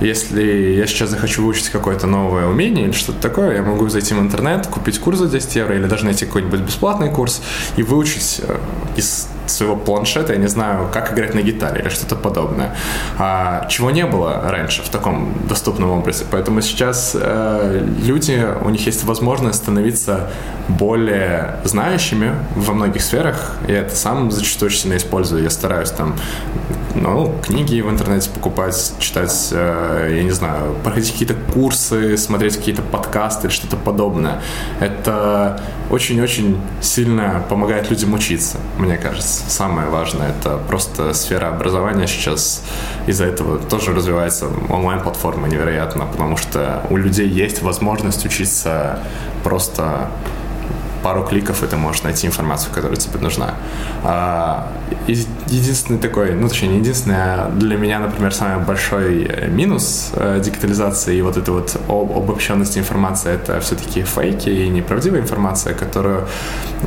Если 0.00 0.42
я 0.76 0.86
сейчас 0.86 1.10
захочу 1.10 1.42
выучить 1.42 1.68
какое-то 1.68 2.06
новое 2.06 2.46
умение 2.46 2.86
или 2.86 2.92
что-то 2.92 3.20
такое, 3.20 3.56
я 3.56 3.62
могу 3.62 3.88
зайти 3.88 4.14
в 4.14 4.20
интернет, 4.20 4.66
купить 4.66 4.98
курс 4.98 5.18
за 5.18 5.28
10 5.28 5.56
евро 5.56 5.76
или 5.76 5.86
даже 5.86 6.04
найти 6.04 6.26
какой-нибудь 6.26 6.60
бесплатный 6.60 7.10
курс 7.10 7.42
и 7.76 7.82
выучить 7.82 8.40
э, 8.42 8.56
из 8.96 9.28
своего 9.46 9.76
планшета, 9.76 10.32
я 10.32 10.38
не 10.38 10.48
знаю, 10.48 10.88
как 10.92 11.12
играть 11.12 11.34
на 11.34 11.42
гитаре 11.42 11.82
или 11.82 11.88
что-то 11.88 12.16
подобное. 12.16 12.76
А, 13.18 13.66
чего 13.68 13.90
не 13.90 14.06
было 14.06 14.40
раньше 14.50 14.82
в 14.82 14.88
таком 14.88 15.34
доступном 15.48 15.90
образе. 15.90 16.24
Поэтому 16.30 16.60
сейчас 16.62 17.16
э, 17.20 17.86
люди, 18.02 18.46
у 18.62 18.70
них 18.70 18.86
есть 18.86 19.04
возможность 19.04 19.58
становиться 19.58 20.30
более 20.68 21.56
знающими 21.64 22.32
во 22.54 22.74
многих 22.74 23.02
сферах. 23.02 23.56
Я 23.68 23.80
это 23.80 23.94
сам 23.94 24.30
зачастую 24.30 24.68
очень 24.68 24.80
сильно 24.80 24.96
использую. 24.96 25.42
Я 25.42 25.50
стараюсь 25.50 25.90
там 25.90 26.14
ну, 26.94 27.34
книги 27.42 27.80
в 27.80 27.90
интернете 27.90 28.30
покупать, 28.30 28.94
читать, 28.98 29.48
э, 29.52 30.14
я 30.16 30.22
не 30.22 30.30
знаю, 30.30 30.74
проходить 30.82 31.12
какие-то 31.12 31.34
курсы, 31.52 32.16
смотреть 32.16 32.56
какие-то 32.56 32.82
подкасты 32.82 33.46
или 33.46 33.54
что-то 33.54 33.76
подобное. 33.76 34.40
Это 34.80 35.60
очень-очень 35.90 36.60
сильно 36.80 37.44
помогает 37.48 37.90
людям 37.90 38.14
учиться, 38.14 38.58
мне 38.78 38.96
кажется. 38.96 39.42
Самое 39.48 39.88
важное– 39.88 40.30
это 40.40 40.58
просто 40.68 41.12
сфера 41.14 41.48
образования 41.48 42.06
сейчас 42.06 42.62
из-за 43.06 43.26
этого 43.26 43.58
тоже 43.58 43.94
развивается 43.94 44.48
онлайн-платформа 44.68 45.48
невероятно, 45.48 46.06
потому 46.06 46.36
что 46.36 46.82
у 46.90 46.96
людей 46.96 47.28
есть 47.28 47.62
возможность 47.62 48.24
учиться 48.24 49.00
просто 49.42 50.10
пару 51.02 51.24
кликов, 51.24 51.62
и 51.62 51.66
ты 51.66 51.76
можешь 51.76 52.02
найти 52.02 52.26
информацию, 52.26 52.72
которая 52.74 52.96
тебе 52.96 53.20
нужна. 53.20 53.54
А, 54.04 54.68
единственный 55.06 55.98
такой, 55.98 56.34
ну, 56.34 56.48
точнее, 56.48 56.68
не 56.68 56.78
единственный, 56.78 57.16
а 57.18 57.50
для 57.50 57.76
меня, 57.76 57.98
например, 57.98 58.32
самый 58.32 58.64
большой 58.64 59.24
э, 59.24 59.48
минус 59.48 60.10
э, 60.14 60.40
дигитализации 60.44 61.16
и 61.16 61.22
вот 61.22 61.36
этой 61.36 61.50
вот 61.50 61.76
обобщенности 61.88 62.78
информации— 62.78 63.32
это 63.34 63.60
все-таки 63.60 64.02
фейки 64.02 64.48
и 64.48 64.68
неправдивая 64.68 65.20
информация, 65.20 65.74
которую 65.74 66.26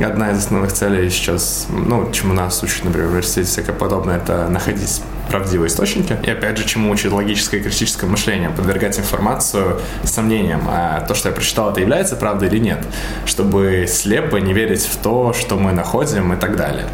одна 0.02 0.30
из 0.30 0.38
основных 0.38 0.72
целей 0.72 1.10
сейчас, 1.10 1.66
ну, 1.70 2.10
чему 2.12 2.34
нас 2.34 2.62
учат, 2.62 2.84
например, 2.84 3.08
в 3.08 3.10
университете, 3.10 3.48
всякое 3.48 3.72
подобное, 3.72 4.16
это 4.16 4.48
находить 4.48 5.02
правдивые 5.28 5.68
источники. 5.68 6.16
И 6.22 6.30
опять 6.30 6.58
же, 6.58 6.64
чему 6.64 6.90
учит 6.90 7.12
логическое 7.12 7.58
и 7.58 7.62
критическое 7.62 8.06
мышление, 8.06 8.50
подвергать 8.50 8.98
информацию 8.98 9.80
сомнениям, 10.04 10.62
а 10.68 11.00
то, 11.00 11.14
что 11.14 11.28
я 11.28 11.34
прочитал, 11.34 11.70
это 11.70 11.80
является 11.80 12.16
правдой 12.16 12.48
или 12.48 12.58
нет, 12.58 12.84
чтобы 13.26 13.86
слепо 13.88 14.36
не 14.36 14.52
верить 14.52 14.82
в 14.84 14.96
то, 14.96 15.32
что 15.32 15.56
мы 15.56 15.72
находим 15.72 16.32
и 16.32 16.36
так 16.36 16.56
далее. 16.56 16.86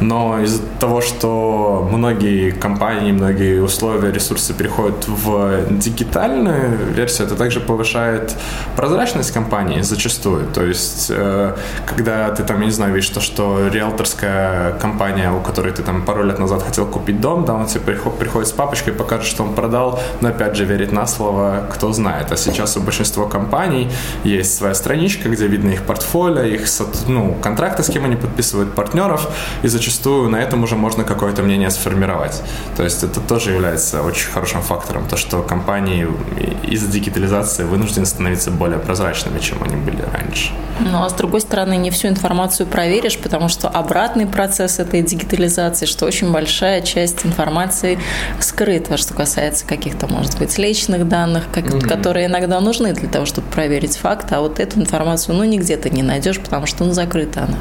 Но 0.00 0.40
из-за 0.40 0.62
того, 0.80 1.00
что 1.00 1.88
многие 1.90 2.50
компании, 2.50 3.12
многие 3.12 3.60
условия, 3.60 4.12
ресурсы 4.12 4.54
переходят 4.54 5.06
в 5.06 5.66
дигитальную 5.70 6.76
версию, 6.94 7.26
это 7.26 7.36
также 7.36 7.60
повышает 7.60 8.34
прозрачность 8.76 9.32
компании 9.32 9.82
зачастую. 9.82 10.46
То 10.46 10.64
есть, 10.64 11.06
э, 11.10 11.54
когда 11.86 12.30
ты 12.30 12.42
там, 12.44 12.60
я 12.60 12.66
не 12.66 12.72
знаю, 12.72 12.94
видишь 12.94 13.10
то, 13.10 13.20
что 13.20 13.68
риэлторская 13.68 14.72
компания, 14.74 15.30
у 15.32 15.40
которой 15.40 15.72
ты 15.72 15.82
там 15.82 16.02
пару 16.02 16.24
лет 16.24 16.38
назад 16.38 16.62
хотел 16.62 16.86
купить 16.86 17.20
дом, 17.20 17.44
да, 17.44 17.65
тебе 17.66 17.94
приходит 17.94 18.48
с 18.48 18.52
папочкой, 18.52 18.92
покажет, 18.92 19.26
что 19.26 19.42
он 19.42 19.54
продал, 19.54 20.00
но 20.20 20.28
опять 20.28 20.56
же 20.56 20.64
верить 20.64 20.92
на 20.92 21.06
слово, 21.06 21.66
кто 21.70 21.92
знает. 21.92 22.32
А 22.32 22.36
сейчас 22.36 22.76
у 22.76 22.80
большинства 22.80 23.26
компаний 23.26 23.90
есть 24.24 24.54
своя 24.56 24.74
страничка, 24.74 25.28
где 25.28 25.46
видно 25.46 25.70
их 25.70 25.82
портфолио, 25.82 26.42
их 26.42 26.66
ну, 27.08 27.34
контракты, 27.42 27.82
с 27.82 27.88
кем 27.88 28.04
они 28.04 28.16
подписывают, 28.16 28.74
партнеров, 28.74 29.28
и 29.62 29.68
зачастую 29.68 30.28
на 30.28 30.36
этом 30.36 30.62
уже 30.62 30.76
можно 30.76 31.04
какое-то 31.04 31.42
мнение 31.42 31.70
сформировать. 31.70 32.42
То 32.76 32.82
есть 32.84 33.02
это 33.02 33.20
тоже 33.20 33.52
является 33.52 34.02
очень 34.02 34.30
хорошим 34.30 34.62
фактором, 34.62 35.06
то, 35.08 35.16
что 35.16 35.42
компании 35.42 36.06
из-за 36.62 36.88
дигитализации 36.88 37.64
вынуждены 37.64 38.06
становиться 38.06 38.50
более 38.50 38.78
прозрачными, 38.78 39.38
чем 39.38 39.62
они 39.62 39.76
были 39.76 40.02
раньше. 40.12 40.50
Ну, 40.80 41.02
а 41.02 41.08
с 41.08 41.14
другой 41.14 41.40
стороны, 41.40 41.76
не 41.76 41.90
всю 41.90 42.08
информацию 42.08 42.66
проверишь, 42.66 43.18
потому 43.18 43.48
что 43.48 43.68
обратный 43.68 44.26
процесс 44.26 44.78
этой 44.78 45.02
дигитализации, 45.02 45.86
что 45.86 46.06
очень 46.06 46.32
большая 46.32 46.82
часть 46.82 47.24
информации 47.24 47.55
скрыта, 48.40 48.96
что 48.96 49.14
касается 49.14 49.66
каких-то, 49.66 50.06
может 50.06 50.38
быть, 50.38 50.56
личных 50.58 51.08
данных, 51.08 51.44
как, 51.52 51.64
mm-hmm. 51.64 51.88
которые 51.88 52.26
иногда 52.26 52.60
нужны 52.60 52.92
для 52.92 53.08
того, 53.08 53.26
чтобы 53.26 53.48
проверить 53.48 53.96
факт, 53.96 54.32
а 54.32 54.40
вот 54.40 54.60
эту 54.60 54.80
информацию, 54.80 55.36
ну, 55.36 55.44
нигде 55.44 55.76
ты 55.76 55.90
не 55.90 56.02
найдешь, 56.02 56.38
потому 56.40 56.66
что, 56.66 56.84
ну, 56.84 56.92
закрыта 56.92 57.44
она. 57.44 57.58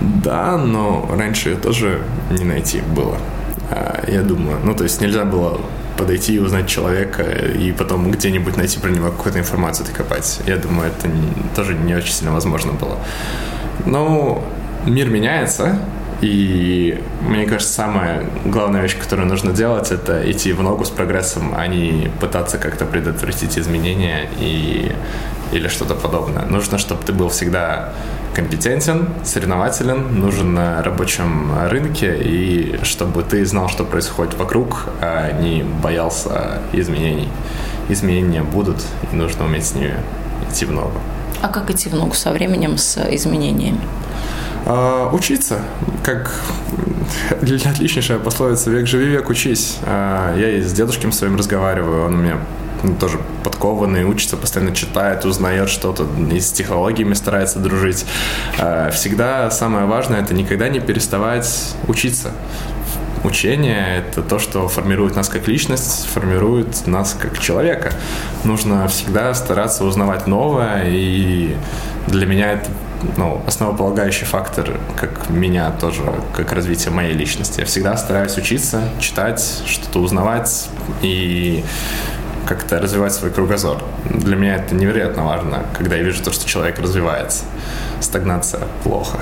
Да, 0.00 0.56
но 0.56 1.08
раньше 1.10 1.50
ее 1.50 1.56
тоже 1.56 2.02
не 2.30 2.44
найти 2.44 2.80
было. 2.80 3.18
А, 3.70 4.04
я 4.08 4.22
думаю, 4.22 4.58
ну, 4.64 4.74
то 4.74 4.84
есть 4.84 5.00
нельзя 5.00 5.24
было 5.24 5.60
подойти 5.96 6.34
и 6.34 6.38
узнать 6.38 6.66
человека, 6.66 7.22
и 7.22 7.72
потом 7.72 8.10
где-нибудь 8.10 8.56
найти 8.56 8.78
про 8.78 8.88
него 8.90 9.10
какую-то 9.10 9.38
информацию 9.38 9.86
докопать. 9.86 10.40
Я 10.46 10.56
думаю, 10.56 10.90
это 10.90 11.08
не, 11.08 11.32
тоже 11.54 11.74
не 11.74 11.94
очень 11.94 12.12
сильно 12.12 12.32
возможно 12.32 12.72
было. 12.72 12.96
Но 13.84 14.42
мир 14.86 15.08
меняется, 15.08 15.78
и 16.20 17.02
мне 17.22 17.46
кажется, 17.46 17.72
самая 17.72 18.26
главная 18.44 18.82
вещь, 18.82 18.96
которую 18.98 19.28
нужно 19.28 19.52
делать, 19.52 19.90
это 19.90 20.30
идти 20.30 20.52
в 20.52 20.62
ногу 20.62 20.84
с 20.84 20.90
прогрессом, 20.90 21.54
а 21.56 21.66
не 21.66 22.10
пытаться 22.20 22.58
как-то 22.58 22.84
предотвратить 22.84 23.58
изменения 23.58 24.28
и, 24.38 24.92
или 25.52 25.68
что-то 25.68 25.94
подобное. 25.94 26.44
Нужно, 26.44 26.76
чтобы 26.76 27.02
ты 27.04 27.12
был 27.12 27.30
всегда 27.30 27.94
компетентен, 28.34 29.08
соревнователен, 29.24 30.20
нужен 30.20 30.52
на 30.54 30.82
рабочем 30.82 31.52
рынке, 31.68 32.16
и 32.20 32.78
чтобы 32.82 33.22
ты 33.22 33.44
знал, 33.46 33.68
что 33.68 33.84
происходит 33.84 34.34
вокруг, 34.34 34.86
а 35.00 35.32
не 35.32 35.62
боялся 35.62 36.60
изменений. 36.72 37.28
Изменения 37.88 38.42
будут, 38.42 38.84
и 39.10 39.16
нужно 39.16 39.46
уметь 39.46 39.66
с 39.66 39.74
ними 39.74 39.94
идти 40.48 40.66
в 40.66 40.72
ногу. 40.72 41.00
А 41.42 41.48
как 41.48 41.70
идти 41.70 41.88
в 41.88 41.94
ногу 41.94 42.14
со 42.14 42.30
временем, 42.30 42.76
с 42.76 42.98
изменениями? 43.10 43.80
А, 44.66 45.10
учиться, 45.12 45.60
как 46.04 46.32
отличнейшая 47.40 48.18
пословица 48.18 48.70
«век 48.70 48.86
живи, 48.86 49.06
век 49.06 49.28
учись». 49.28 49.78
А, 49.84 50.36
я 50.36 50.50
и 50.50 50.62
с 50.62 50.72
дедушком 50.72 51.12
своим 51.12 51.36
разговариваю, 51.36 52.06
он 52.06 52.26
ну, 52.82 52.94
тоже 52.94 53.18
подкованный, 53.44 54.04
учится, 54.04 54.36
постоянно 54.36 54.74
читает, 54.74 55.24
узнает 55.24 55.68
что-то, 55.68 56.06
и 56.32 56.40
с 56.40 56.52
технологиями 56.52 57.14
старается 57.14 57.58
дружить. 57.58 58.06
А, 58.58 58.90
всегда 58.90 59.50
самое 59.50 59.86
важное– 59.86 60.20
это 60.22 60.34
никогда 60.34 60.68
не 60.68 60.80
переставать 60.80 61.74
учиться. 61.88 62.32
Учение– 63.22 63.98
это 64.08 64.22
то, 64.22 64.38
что 64.38 64.66
формирует 64.68 65.14
нас 65.14 65.28
как 65.28 65.46
личность, 65.46 66.06
формирует 66.06 66.86
нас 66.86 67.14
как 67.18 67.38
человека. 67.38 67.92
Нужно 68.44 68.88
всегда 68.88 69.34
стараться 69.34 69.84
узнавать 69.84 70.26
новое, 70.26 70.84
и 70.86 71.54
для 72.06 72.24
меня 72.24 72.52
это 72.52 72.70
ну, 73.16 73.42
основополагающий 73.46 74.24
фактор, 74.24 74.78
как 74.98 75.30
меня 75.30 75.70
тоже, 75.70 76.02
как 76.34 76.52
развитие 76.52 76.92
моей 76.92 77.14
личности. 77.14 77.60
Я 77.60 77.66
всегда 77.66 77.96
стараюсь 77.96 78.36
учиться, 78.36 78.82
читать, 78.98 79.62
что-то 79.66 80.00
узнавать 80.00 80.68
и 81.02 81.64
как-то 82.46 82.78
развивать 82.80 83.12
свой 83.12 83.30
кругозор. 83.30 83.82
Для 84.04 84.36
меня 84.36 84.56
это 84.56 84.74
невероятно 84.74 85.24
важно, 85.24 85.64
когда 85.76 85.96
я 85.96 86.02
вижу 86.02 86.22
то, 86.22 86.32
что 86.32 86.48
человек 86.48 86.78
развивается. 86.78 87.44
Стагнация 88.00 88.62
плохо. 88.82 89.18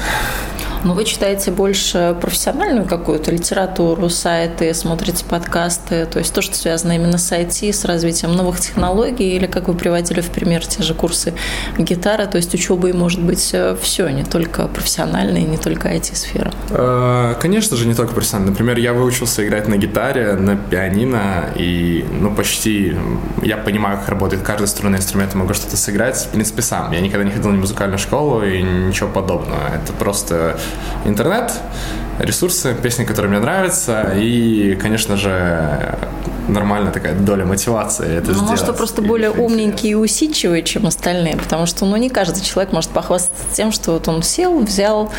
Но 0.84 0.94
вы 0.94 1.04
читаете 1.04 1.50
больше 1.50 2.16
профессиональную 2.20 2.86
какую-то 2.86 3.30
литературу, 3.30 4.08
сайты, 4.08 4.72
смотрите 4.74 5.24
подкасты, 5.24 6.06
то 6.06 6.18
есть 6.18 6.32
то, 6.32 6.42
что 6.42 6.54
связано 6.54 6.92
именно 6.92 7.18
с 7.18 7.32
IT, 7.32 7.72
с 7.72 7.84
развитием 7.84 8.32
новых 8.32 8.60
технологий, 8.60 9.36
или, 9.36 9.46
как 9.46 9.68
вы 9.68 9.74
приводили 9.74 10.20
в 10.20 10.30
пример, 10.30 10.64
те 10.64 10.82
же 10.82 10.94
курсы 10.94 11.34
гитары, 11.78 12.26
то 12.26 12.36
есть 12.36 12.54
учеба 12.54 12.88
и 12.88 12.92
может 12.92 13.20
быть 13.20 13.50
э, 13.52 13.76
все, 13.80 14.08
не 14.08 14.24
только 14.24 14.68
профессиональная, 14.68 15.42
не 15.42 15.56
только 15.56 15.88
IT-сфера. 15.88 16.52
Э, 16.70 17.34
конечно 17.40 17.76
же, 17.76 17.86
не 17.86 17.94
только 17.94 18.14
профессионально. 18.14 18.50
Например, 18.52 18.78
я 18.78 18.92
выучился 18.92 19.46
играть 19.46 19.68
на 19.68 19.76
гитаре, 19.76 20.34
на 20.34 20.56
пианино, 20.56 21.50
и 21.56 22.04
ну, 22.20 22.34
почти 22.34 22.96
я 23.42 23.56
понимаю, 23.56 23.98
как 23.98 24.08
работает 24.08 24.42
каждый 24.42 24.68
струнный 24.68 24.98
инструмент, 24.98 25.34
могу 25.34 25.54
что-то 25.54 25.76
сыграть, 25.76 26.16
в 26.16 26.28
принципе, 26.28 26.62
сам. 26.62 26.92
Я 26.92 27.00
никогда 27.00 27.24
не 27.24 27.30
ходил 27.30 27.50
в 27.50 27.54
музыкальную 27.54 27.98
школу 27.98 28.42
и 28.42 28.62
ничего 28.62 29.08
подобного. 29.08 29.68
Это 29.74 29.92
просто 29.92 30.58
интернет, 31.04 31.52
ресурсы, 32.18 32.74
песни, 32.74 33.04
которые 33.04 33.30
мне 33.30 33.40
нравятся, 33.40 34.12
и, 34.16 34.76
конечно 34.80 35.16
же, 35.16 35.98
нормальная 36.48 36.92
такая 36.92 37.14
доля 37.14 37.44
мотивации 37.44 38.16
это 38.16 38.28
ну, 38.28 38.34
сделать. 38.34 38.60
Может, 38.60 38.76
просто 38.76 39.02
более 39.02 39.30
умненький 39.30 39.90
и 39.90 39.94
усидчивый, 39.94 40.62
чем 40.62 40.86
остальные, 40.86 41.36
потому 41.36 41.66
что, 41.66 41.84
ну, 41.84 41.96
не 41.96 42.08
каждый 42.08 42.42
человек 42.42 42.72
может 42.72 42.90
похвастаться 42.90 43.44
тем, 43.52 43.72
что 43.72 43.92
вот 43.92 44.08
он 44.08 44.22
сел, 44.22 44.58
взял 44.60 45.12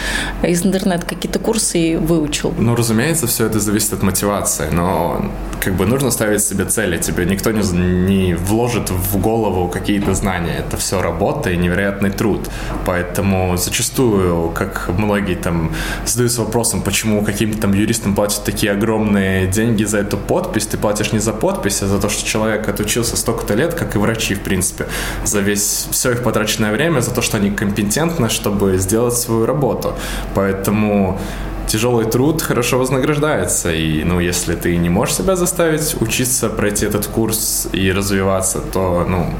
из 0.43 0.65
интернета 0.65 1.05
какие-то 1.05 1.39
курсы 1.39 1.79
и 1.79 1.95
выучил. 1.95 2.53
Ну, 2.57 2.75
разумеется, 2.75 3.27
все 3.27 3.45
это 3.45 3.59
зависит 3.59 3.93
от 3.93 4.03
мотивации, 4.03 4.69
но 4.71 5.31
как 5.59 5.75
бы 5.75 5.85
нужно 5.85 6.11
ставить 6.11 6.43
себе 6.43 6.65
цели, 6.65 6.97
тебе 6.97 7.25
никто 7.25 7.51
не, 7.51 7.61
не 7.71 8.33
вложит 8.33 8.89
в 8.89 9.17
голову 9.17 9.67
какие-то 9.67 10.13
знания, 10.13 10.63
это 10.67 10.77
все 10.77 11.01
работа 11.01 11.51
и 11.51 11.57
невероятный 11.57 12.11
труд, 12.11 12.49
поэтому 12.85 13.57
зачастую, 13.57 14.51
как 14.51 14.89
многие 14.97 15.35
там 15.35 15.71
задаются 16.05 16.41
вопросом, 16.41 16.81
почему 16.89 17.23
каким-то 17.23 17.61
там 17.61 17.73
юристам 17.73 18.15
платят 18.15 18.43
такие 18.43 18.71
огромные 18.71 19.45
деньги 19.45 19.83
за 19.83 19.99
эту 19.99 20.17
подпись. 20.17 20.65
Ты 20.65 20.75
платишь 20.79 21.11
не 21.11 21.19
за 21.19 21.33
подпись, 21.33 21.83
а 21.83 21.85
за 21.87 21.99
то, 22.01 22.09
что 22.09 22.27
человек 22.27 22.67
отучился 22.67 23.15
столько-то 23.15 23.53
лет, 23.53 23.75
как 23.75 23.95
и 23.95 23.99
врачи, 23.99 24.33
в 24.33 24.39
принципе, 24.39 24.87
за 25.23 25.41
весь 25.41 25.87
все 25.91 26.13
их 26.13 26.23
потраченное 26.23 26.71
время, 26.71 27.01
за 27.01 27.11
то, 27.11 27.21
что 27.21 27.37
они 27.37 27.51
компетентны, 27.51 28.27
чтобы 28.27 28.79
сделать 28.79 29.13
свою 29.13 29.45
работу. 29.45 29.93
Поэтому 30.33 31.19
тяжелый 31.67 32.05
труд 32.05 32.41
хорошо 32.41 32.79
вознаграждается. 32.79 33.71
И, 33.71 34.03
ну, 34.03 34.19
если 34.19 34.55
ты 34.55 34.75
не 34.75 34.89
можешь 34.89 35.13
себя 35.13 35.35
заставить 35.35 35.95
учиться, 36.01 36.49
пройти 36.49 36.87
этот 36.87 37.05
курс 37.05 37.67
и 37.71 37.91
развиваться, 37.91 38.61
то, 38.61 39.05
ну, 39.07 39.31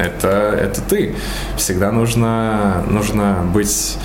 это, 0.00 0.28
это 0.60 0.80
ты. 0.80 1.14
Всегда 1.56 1.92
нужно, 1.92 2.84
нужно 2.90 3.48
быть 3.54 3.96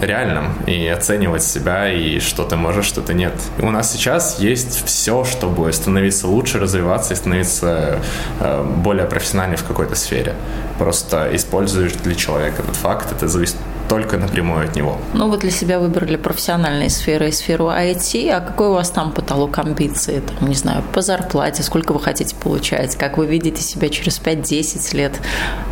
реальным 0.00 0.52
и 0.66 0.86
оценивать 0.86 1.42
себя 1.42 1.92
и 1.92 2.20
что 2.20 2.44
ты 2.44 2.56
можешь, 2.56 2.86
что 2.86 3.00
ты 3.00 3.14
нет. 3.14 3.32
У 3.58 3.70
нас 3.70 3.92
сейчас 3.92 4.38
есть 4.38 4.84
все, 4.86 5.24
чтобы 5.24 5.72
становиться 5.72 6.28
лучше, 6.28 6.58
развиваться 6.58 7.14
и 7.14 7.16
становиться 7.16 7.98
э, 8.40 8.62
более 8.62 9.06
профессиональным 9.06 9.56
в 9.56 9.64
какой-то 9.64 9.94
сфере. 9.94 10.34
Просто 10.78 11.34
используешь 11.34 11.92
для 11.92 12.14
человека 12.14 12.62
этот 12.62 12.76
факт, 12.76 13.12
это 13.12 13.28
зависит 13.28 13.56
только 13.88 14.16
напрямую 14.16 14.64
от 14.64 14.76
него. 14.76 14.98
Ну, 15.14 15.28
вы 15.28 15.38
для 15.38 15.50
себя 15.50 15.78
выбрали 15.78 16.16
профессиональные 16.16 16.90
сферы 16.90 17.28
и 17.28 17.32
сферу 17.32 17.66
IT, 17.66 18.30
а 18.30 18.40
какой 18.40 18.68
у 18.68 18.72
вас 18.72 18.90
там 18.90 19.12
потолок 19.12 19.58
амбиций? 19.58 20.20
Там, 20.20 20.48
не 20.48 20.54
знаю, 20.54 20.82
по 20.92 21.02
зарплате, 21.02 21.62
сколько 21.62 21.92
вы 21.92 22.00
хотите 22.00 22.34
получать, 22.36 22.96
как 22.96 23.18
вы 23.18 23.26
видите 23.26 23.62
себя 23.62 23.88
через 23.88 24.20
5-10 24.20 24.96
лет? 24.96 25.20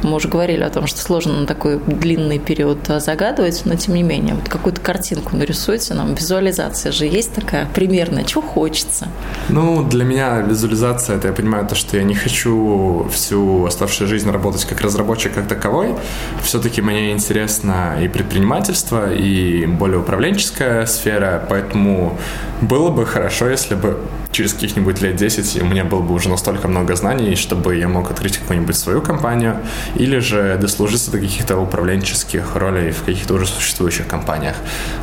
Мы 0.02 0.14
уже 0.14 0.28
говорили 0.28 0.62
о 0.62 0.71
том, 0.71 0.87
что 0.87 1.00
сложно 1.00 1.40
на 1.40 1.47
такой 1.47 1.78
длинный 1.78 2.38
период 2.38 2.78
загадывать, 2.99 3.62
но 3.64 3.76
тем 3.76 3.94
не 3.94 4.02
менее, 4.02 4.35
вот 4.35 4.49
какую-то 4.49 4.80
картинку 4.80 5.37
нарисуйте 5.37 5.94
нам, 5.94 6.14
визуализация 6.14 6.92
же 6.92 7.06
есть 7.06 7.33
такая 7.33 7.66
примерно, 7.75 8.25
чего 8.25 8.42
хочется? 8.42 9.09
Ну, 9.49 9.85
для 9.85 10.04
меня 10.04 10.40
визуализация, 10.40 11.16
это 11.16 11.28
я 11.28 11.35
понимаю 11.35 11.66
то, 11.66 11.75
что 11.75 11.97
я 11.97 12.02
не 12.02 12.14
хочу 12.14 13.09
всю 13.12 13.64
оставшуюся 13.64 14.06
жизнь 14.06 14.30
работать 14.30 14.64
как 14.64 14.80
разработчик 14.80 15.35
как 15.35 15.49
таковой, 15.49 15.94
все-таки 16.42 16.80
мне 16.83 17.12
интересно 17.12 17.97
и 18.05 18.09
предпринимательство, 18.09 19.13
и 19.13 19.67
более 19.67 19.99
управленческая 19.99 20.87
сфера, 20.87 21.45
поэтому 21.49 22.19
было 22.61 22.91
бы 22.91 23.07
хорошо, 23.07 23.49
если 23.49 23.75
бы 23.75 23.99
через 24.35 24.53
каких-нибудь 24.53 25.00
лет 25.00 25.14
10 25.14 25.62
у 25.62 25.64
меня 25.64 25.85
было 25.85 26.00
бы 26.00 26.12
уже 26.12 26.29
настолько 26.29 26.67
много 26.67 26.97
знаний, 26.97 27.37
чтобы 27.37 27.76
я 27.76 27.88
мог 27.88 28.11
открыть 28.11 28.38
какую-нибудь 28.38 28.76
свою 28.76 29.00
компанию 29.00 29.59
или 29.95 30.19
же 30.19 30.59
дослужиться 30.61 31.12
до 31.12 31.21
каких-то 31.21 31.57
управленческих 31.57 32.57
ролей 32.57 32.91
в 32.91 33.05
каких-то 33.05 33.35
уже 33.35 33.47
существующих 33.47 34.09
компаниях. 34.09 34.57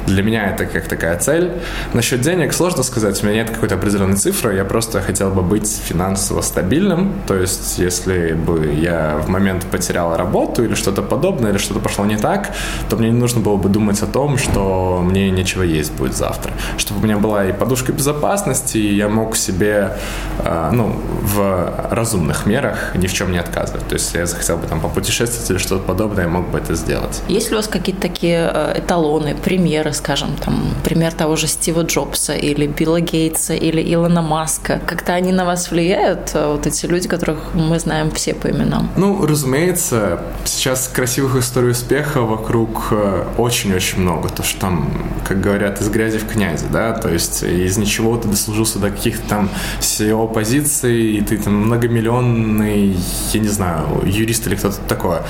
Для 0.05 0.21
меня 0.21 0.47
это 0.47 0.65
как 0.65 0.87
такая 0.87 1.17
цель. 1.17 1.51
Насчет 1.93 2.19
денег 2.21 2.51
сложно 2.51 2.83
сказать, 2.83 3.23
у 3.23 3.25
меня 3.25 3.43
нет 3.43 3.51
какой-то 3.51 3.75
определенной 3.75 4.17
цифры, 4.17 4.53
я 4.53 4.65
просто 4.65 5.01
хотел 5.01 5.29
бы 5.29 5.41
быть 5.41 5.81
финансово 5.85 6.41
стабильным, 6.41 7.13
то 7.25 7.35
есть 7.35 7.79
если 7.79 8.33
бы 8.33 8.73
я 8.73 9.17
в 9.25 9.29
момент 9.29 9.65
потерял 9.71 10.17
работу 10.17 10.65
или 10.65 10.75
что-то 10.75 11.01
подобное, 11.01 11.51
или 11.51 11.57
что-то 11.57 11.79
пошло 11.79 12.05
не 12.05 12.17
так, 12.17 12.53
то 12.89 12.97
мне 12.97 13.09
не 13.11 13.17
нужно 13.17 13.39
было 13.39 13.55
бы 13.55 13.69
думать 13.69 14.01
о 14.01 14.07
том, 14.07 14.37
что 14.37 15.01
мне 15.01 15.31
нечего 15.31 15.63
есть 15.63 15.93
будет 15.93 16.17
завтра. 16.17 16.51
Чтобы 16.77 16.99
у 16.99 17.03
меня 17.03 17.17
была 17.17 17.45
и 17.45 17.53
подушка 17.53 17.93
безопасности, 17.93 18.77
и 18.77 18.95
я 18.95 19.07
мог 19.07 19.20
себе, 19.35 19.97
э, 20.39 20.69
ну, 20.73 20.95
в 21.21 21.87
разумных 21.91 22.45
мерах 22.45 22.95
ни 22.95 23.07
в 23.07 23.13
чем 23.13 23.31
не 23.31 23.37
отказывать. 23.37 23.87
То 23.87 23.93
есть, 23.93 24.07
если 24.07 24.19
я 24.19 24.25
захотел 24.25 24.57
бы 24.57 24.67
там 24.67 24.79
попутешествовать 24.79 25.49
или 25.49 25.57
что-то 25.57 25.83
подобное, 25.83 26.23
я 26.23 26.29
мог 26.29 26.49
бы 26.49 26.57
это 26.59 26.75
сделать. 26.75 27.21
Есть 27.27 27.49
ли 27.49 27.55
у 27.55 27.57
вас 27.57 27.67
какие-то 27.67 28.01
такие 28.01 28.49
э, 28.53 28.79
эталоны, 28.79 29.35
примеры, 29.35 29.93
скажем, 29.93 30.35
там, 30.43 30.73
пример 30.83 31.13
того 31.13 31.35
же 31.35 31.47
Стива 31.47 31.81
Джобса 31.81 32.33
или 32.33 32.67
Билла 32.67 32.99
Гейтса 32.99 33.53
или 33.53 33.81
Илона 33.93 34.21
Маска? 34.21 34.79
Как-то 34.85 35.13
они 35.13 35.31
на 35.31 35.45
вас 35.45 35.71
влияют, 35.71 36.31
э, 36.33 36.51
вот 36.51 36.67
эти 36.67 36.85
люди, 36.85 37.07
которых 37.07 37.53
мы 37.53 37.79
знаем 37.79 38.11
все 38.11 38.33
по 38.33 38.47
именам? 38.47 38.89
Ну, 38.95 39.25
разумеется, 39.25 40.21
сейчас 40.45 40.87
красивых 40.87 41.35
историй 41.35 41.71
успеха 41.71 42.21
вокруг 42.21 42.93
очень-очень 43.37 43.99
много. 43.99 44.29
То, 44.29 44.43
что 44.43 44.59
там, 44.61 44.91
как 45.27 45.41
говорят, 45.41 45.81
из 45.81 45.89
грязи 45.89 46.17
в 46.17 46.27
князи, 46.27 46.65
да, 46.71 46.93
то 46.93 47.09
есть 47.09 47.43
из 47.43 47.77
ничего 47.77 48.17
ты 48.17 48.27
дослужился 48.27 48.79
до 48.79 48.89
каких-то 49.11 49.29
там 49.29 49.49
SEO-позиций, 49.79 51.17
и 51.17 51.21
ты 51.21 51.37
там 51.37 51.53
многомиллионный, 51.65 52.95
я 53.33 53.39
не 53.39 53.47
знаю, 53.47 54.01
юрист 54.05 54.47
или 54.47 54.55
кто-то 54.55 54.77
такое. 54.87 55.23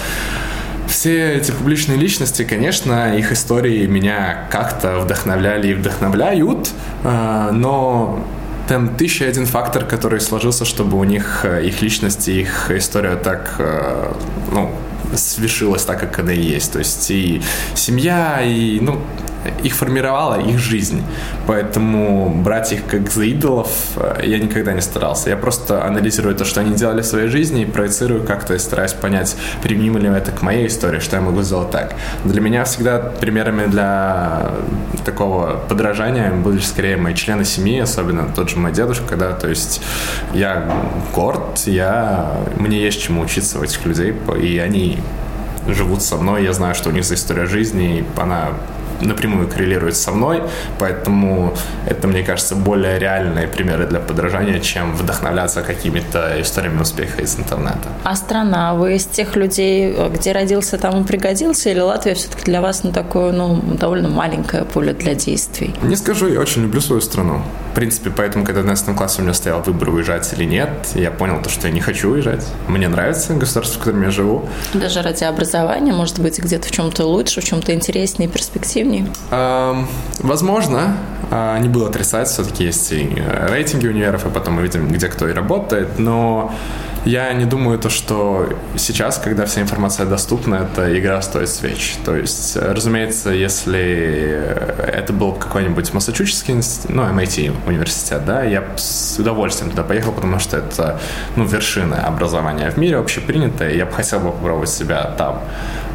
Все 0.88 1.36
эти 1.36 1.52
публичные 1.52 1.98
личности, 1.98 2.44
конечно, 2.44 3.18
их 3.18 3.32
истории 3.32 3.86
меня 3.88 4.48
как-то 4.52 5.00
вдохновляли 5.00 5.70
и 5.70 5.74
вдохновляют, 5.74 6.70
э, 7.04 7.50
но 7.54 8.26
там 8.68 8.96
тысяча 8.96 9.26
один 9.26 9.46
фактор, 9.46 9.86
который 9.86 10.20
сложился, 10.20 10.66
чтобы 10.66 10.98
у 10.98 11.04
них 11.04 11.42
э, 11.44 11.66
их 11.66 11.82
личность 11.82 12.28
и 12.28 12.42
их 12.42 12.72
история 12.72 13.16
так, 13.16 13.56
ну, 14.52 14.72
свершилась 15.16 15.84
так, 15.84 16.00
как 16.00 16.20
она 16.20 16.34
и 16.34 16.42
есть. 16.42 16.72
То 16.74 16.80
есть 16.80 17.10
и 17.12 17.42
семья, 17.74 18.42
и, 18.42 18.80
ну, 18.82 19.00
их 19.64 19.74
формировала 19.76 20.40
их 20.40 20.60
жизнь. 20.60 21.04
Поэтому 21.48 22.30
брать 22.30 22.72
их 22.74 22.86
как 22.86 23.10
за 23.10 23.24
идолов 23.24 23.70
э, 23.96 24.22
я 24.26 24.40
никогда 24.40 24.74
не 24.74 24.82
старался. 24.82 25.30
Я 25.30 25.38
просто 25.38 25.86
анализирую 25.86 26.36
то, 26.36 26.46
что 26.46 26.62
они 26.62 26.76
делали 26.76 27.02
в 27.02 27.06
своей 27.06 27.28
жизни 27.28 27.64
и 27.64 27.66
проецирую 27.66 28.24
как-то 28.24 28.54
и 28.54 28.60
стараюсь 28.60 28.94
понять, 28.94 29.36
применимо 29.62 30.00
ли 30.00 30.10
это 30.10 30.32
к 30.32 30.42
моей 30.42 30.68
истории, 30.68 31.00
что 31.00 31.16
я 31.16 31.22
могу 31.22 31.42
сделать 31.42 31.72
так. 31.72 31.96
Для 32.24 32.42
меня 32.42 32.64
всегда 32.64 33.00
примерами 33.00 33.66
для 33.68 34.52
такого 35.06 35.62
подражания 35.70 36.32
были 36.32 36.60
скорее 36.60 36.98
мои 36.98 37.14
члены 37.14 37.46
семьи, 37.46 37.80
особенно 37.80 38.28
тот 38.36 38.50
же 38.50 38.58
мой 38.58 38.72
дедушка, 38.72 39.16
да, 39.16 39.34
то 39.34 39.48
есть 39.48 39.82
я 40.34 40.72
горд, 41.14 41.60
я, 41.66 42.38
мне 42.58 42.82
есть 42.82 43.02
чему 43.02 43.22
учиться 43.22 43.60
у 43.60 43.64
этих 43.64 43.86
людей, 43.86 44.16
и 44.42 44.58
они 44.60 45.00
живут 45.68 46.02
со 46.02 46.18
мной, 46.18 46.44
я 46.44 46.54
знаю, 46.54 46.76
что 46.76 46.90
у 46.90 46.92
них 46.92 47.04
за 47.04 47.16
история 47.16 47.46
жизни, 47.46 48.00
и 48.00 48.06
она 48.20 48.50
напрямую 49.02 49.48
коррелирует 49.48 49.96
со 49.96 50.12
мной, 50.12 50.44
поэтому 50.80 51.54
это, 51.88 52.08
мне 52.08 52.24
кажется, 52.24 52.56
более 52.56 53.00
реальные 53.00 53.48
примеры 53.48 53.86
для 53.88 54.00
подражания, 54.00 54.60
чем 54.60 54.96
вдохновляться 54.96 55.62
какими-то 55.62 56.42
историями 56.42 56.82
успеха 56.82 57.22
из 57.22 57.38
интернета. 57.38 57.90
А 58.04 58.16
страна? 58.16 58.74
Вы 58.74 58.96
из 58.96 59.06
тех 59.06 59.36
людей, 59.36 59.96
где 60.14 60.32
родился, 60.32 60.78
там 60.78 61.02
и 61.02 61.06
пригодился, 61.06 61.70
или 61.70 61.80
Латвия 61.80 62.14
все-таки 62.14 62.44
для 62.46 62.62
вас 62.62 62.84
ну, 62.84 62.92
такое, 62.92 63.32
ну, 63.32 63.62
довольно 63.80 64.10
маленькое 64.10 64.66
поле 64.66 64.94
для 64.94 65.16
действий? 65.16 65.74
Не 65.82 65.96
скажу, 65.96 66.28
я 66.28 66.40
очень 66.40 66.64
люблю 66.64 66.82
свою 66.82 67.02
страну. 67.02 67.42
В 67.72 67.76
принципе, 67.76 68.10
поэтому, 68.10 68.44
когда 68.44 68.62
в 68.62 68.64
11 68.66 68.96
классе 68.96 69.22
у 69.22 69.24
меня 69.24 69.34
стоял 69.34 69.62
выбор, 69.62 69.90
уезжать 69.90 70.32
или 70.34 70.44
нет, 70.44 70.70
я 70.96 71.10
понял 71.10 71.42
то, 71.42 71.50
что 71.50 71.68
я 71.68 71.74
не 71.74 71.80
хочу 71.80 72.12
уезжать. 72.12 72.46
Мне 72.68 72.90
нравится 72.90 73.34
государство, 73.34 73.80
в 73.80 73.84
котором 73.84 74.04
я 74.04 74.12
живу. 74.12 74.50
Даже 74.74 75.02
ради 75.02 75.24
образования, 75.24 75.94
может 75.94 76.20
быть, 76.20 76.40
где-то 76.40 76.68
в 76.68 76.72
чем-то 76.72 77.06
лучше, 77.06 77.40
в 77.40 77.46
чем-то 77.46 77.74
интереснее 77.74 78.28
и 78.28 78.32
перспективнее? 78.32 78.91
Времени? 78.92 79.12
Эм, 79.32 79.88
возможно, 80.20 80.98
а, 81.30 81.58
не 81.60 81.70
буду 81.70 81.86
отрицать, 81.86 82.28
все-таки 82.28 82.66
есть 82.66 82.92
и 82.92 83.10
рейтинги 83.50 83.88
универов, 83.88 84.26
и 84.26 84.30
потом 84.30 84.56
мы 84.56 84.64
видим, 84.64 84.90
где 84.90 85.08
кто 85.08 85.28
и 85.28 85.34
работает, 85.34 86.00
но 86.00 86.54
я 87.06 87.34
не 87.34 87.46
думаю 87.46 87.80
то, 87.80 87.90
что 87.90 88.50
сейчас, 88.78 89.18
когда 89.18 89.46
вся 89.46 89.62
информация 89.62 90.06
доступна, 90.06 90.56
эта 90.72 90.98
игра 91.00 91.22
стоит 91.22 91.50
свеч. 91.50 91.96
То 92.06 92.16
есть, 92.16 92.56
разумеется, 92.56 93.32
если 93.32 93.82
это 94.78 95.12
был 95.12 95.34
какой-нибудь 95.34 95.94
Массачусетский 95.94 96.54
ну, 96.90 97.04
MIT 97.04 97.68
университет, 97.68 98.24
да, 98.26 98.44
я 98.44 98.64
с 98.76 99.18
удовольствием 99.20 99.72
туда 99.72 99.84
поехал, 99.84 100.12
потому 100.12 100.40
что 100.40 100.58
это, 100.58 101.00
ну, 101.36 101.46
вершина 101.46 102.06
образования 102.06 102.70
в 102.70 102.78
мире, 102.78 102.98
общепринятая, 102.98 103.72
и 103.72 103.78
я 103.78 103.86
бы 103.86 103.92
хотел 103.94 104.20
бы 104.20 104.32
попробовать 104.32 104.70
себя 104.70 105.04
там. 105.18 105.42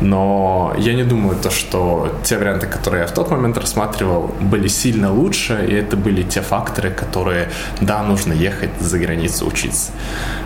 Но 0.00 0.74
я 0.78 0.94
не 0.94 1.04
думаю 1.04 1.36
то, 1.36 1.50
что 1.50 2.18
те 2.24 2.36
варианты, 2.36 2.66
которые 2.66 3.02
я 3.02 3.06
в 3.06 3.12
тот 3.12 3.30
момент 3.30 3.56
рассматривал, 3.58 4.34
были 4.40 4.68
сильно 4.68 5.12
лучше, 5.12 5.66
и 5.68 5.74
это 5.74 5.96
были 5.96 6.22
те 6.22 6.40
факторы, 6.40 6.90
которые, 6.90 7.48
да, 7.80 8.02
нужно 8.02 8.32
ехать 8.32 8.70
за 8.80 8.98
границу 8.98 9.46
учиться. 9.46 9.92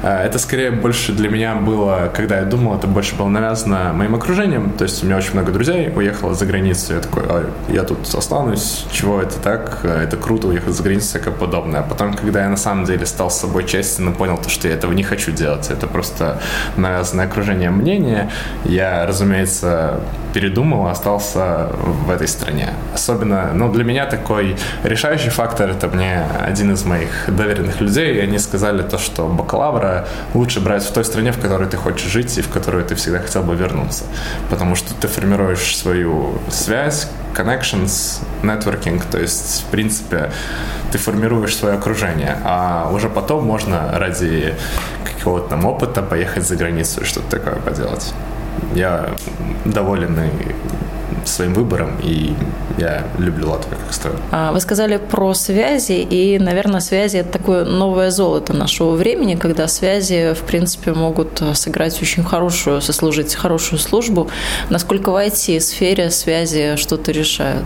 Э, 0.03 0.27
это 0.27 0.39
скорее 0.51 0.73
больше 0.73 1.13
для 1.13 1.29
меня 1.29 1.55
было, 1.55 2.11
когда 2.13 2.41
я 2.41 2.45
думал, 2.45 2.77
это 2.77 2.89
больше 2.89 3.15
было 3.15 3.29
навязано 3.29 3.93
моим 3.93 4.17
окружением. 4.17 4.73
То 4.73 4.83
есть 4.83 5.01
у 5.01 5.07
меня 5.07 5.17
очень 5.17 5.35
много 5.35 5.53
друзей 5.53 5.93
уехало 5.95 6.35
за 6.35 6.45
границу. 6.45 6.95
Я 6.95 7.01
такой, 7.01 7.23
а, 7.29 7.49
я 7.69 7.85
тут 7.85 8.13
останусь, 8.13 8.85
чего 8.91 9.23
это 9.23 9.39
так? 9.39 9.85
Это 9.85 10.17
круто 10.17 10.49
уехать 10.49 10.75
за 10.75 10.83
границу, 10.83 11.07
всякое 11.07 11.33
подобное. 11.33 11.81
А 11.81 11.83
потом, 11.85 12.15
когда 12.15 12.43
я 12.43 12.49
на 12.49 12.57
самом 12.57 12.85
деле 12.85 13.07
стал 13.07 13.31
с 13.31 13.39
собой 13.39 13.65
честен 13.65 14.09
и 14.09 14.13
понял, 14.13 14.39
то, 14.39 14.51
что 14.51 14.67
я 14.67 14.75
этого 14.75 14.93
не 14.93 15.05
хочу 15.05 15.31
делать, 15.31 15.71
это 15.71 15.87
просто 15.87 16.43
навязанное 16.77 17.27
окружение 17.27 17.71
мнения, 17.71 18.29
я, 18.65 19.07
разумеется, 19.07 20.01
передумал, 20.33 20.89
остался 20.89 21.69
в 22.07 22.11
этой 22.11 22.27
стране. 22.27 22.71
Особенно, 22.93 23.51
ну, 23.55 23.71
для 23.71 23.85
меня 23.85 24.07
такой 24.07 24.57
решающий 24.83 25.31
фактор, 25.31 25.71
это 25.71 25.87
мне 25.87 26.25
один 26.41 26.73
из 26.73 26.85
моих 26.85 27.11
доверенных 27.29 27.81
людей, 27.81 28.17
и 28.17 28.19
они 28.19 28.39
сказали 28.39 28.83
то, 28.83 28.99
что 28.99 29.27
бакалавра 29.27 30.09
лучше 30.41 30.61
брать 30.61 30.83
в 30.85 30.93
той 30.93 31.05
стране, 31.05 31.33
в 31.33 31.39
которой 31.39 31.69
ты 31.69 31.77
хочешь 31.77 32.11
жить 32.11 32.39
и 32.39 32.43
в 32.43 32.49
которую 32.49 32.83
ты 32.85 32.95
всегда 32.95 33.19
хотел 33.19 33.43
бы 33.43 33.55
вернуться. 33.55 34.05
Потому 34.49 34.75
что 34.75 34.95
ты 34.95 35.07
формируешь 35.07 35.77
свою 35.77 36.39
связь, 36.51 37.09
connections, 37.35 38.21
networking, 38.43 39.03
то 39.11 39.19
есть, 39.19 39.65
в 39.67 39.71
принципе, 39.71 40.31
ты 40.93 40.99
формируешь 40.99 41.55
свое 41.57 41.75
окружение, 41.75 42.39
а 42.45 42.91
уже 42.93 43.09
потом 43.09 43.45
можно 43.45 43.99
ради 43.99 44.55
какого-то 45.05 45.51
там 45.51 45.67
опыта 45.67 46.03
поехать 46.03 46.49
за 46.49 46.57
границу 46.57 47.03
и 47.03 47.05
что-то 47.05 47.39
такое 47.39 47.57
поделать. 47.57 48.15
Я 48.75 49.11
доволен 49.65 50.19
и 50.21 50.55
своим 51.31 51.55
выбором, 51.55 51.99
и 52.03 52.35
я 52.79 53.05
люблю 53.19 53.51
Латвию 53.51 53.79
как 53.79 53.93
страну. 53.93 54.19
А, 54.31 54.53
вы 54.53 54.61
сказали 54.61 54.97
про 54.97 55.35
связи, 55.35 55.93
и, 55.93 56.39
наверное, 56.39 56.81
связи– 56.81 57.17
это 57.19 57.33
такое 57.39 57.65
новое 57.65 58.11
золото 58.11 58.53
нашего 58.53 58.93
времени, 58.93 59.35
когда 59.35 59.69
связи, 59.69 60.35
в 60.35 60.43
принципе, 60.43 60.93
могут 60.93 61.43
сыграть 61.55 62.01
очень 62.03 62.25
хорошую, 62.25 62.81
сослужить 62.81 63.35
хорошую 63.35 63.79
службу. 63.79 64.29
Насколько 64.71 65.11
в 65.11 65.17
IT-сфере 65.17 66.11
связи 66.11 66.77
что-то 66.77 67.13
решают? 67.13 67.65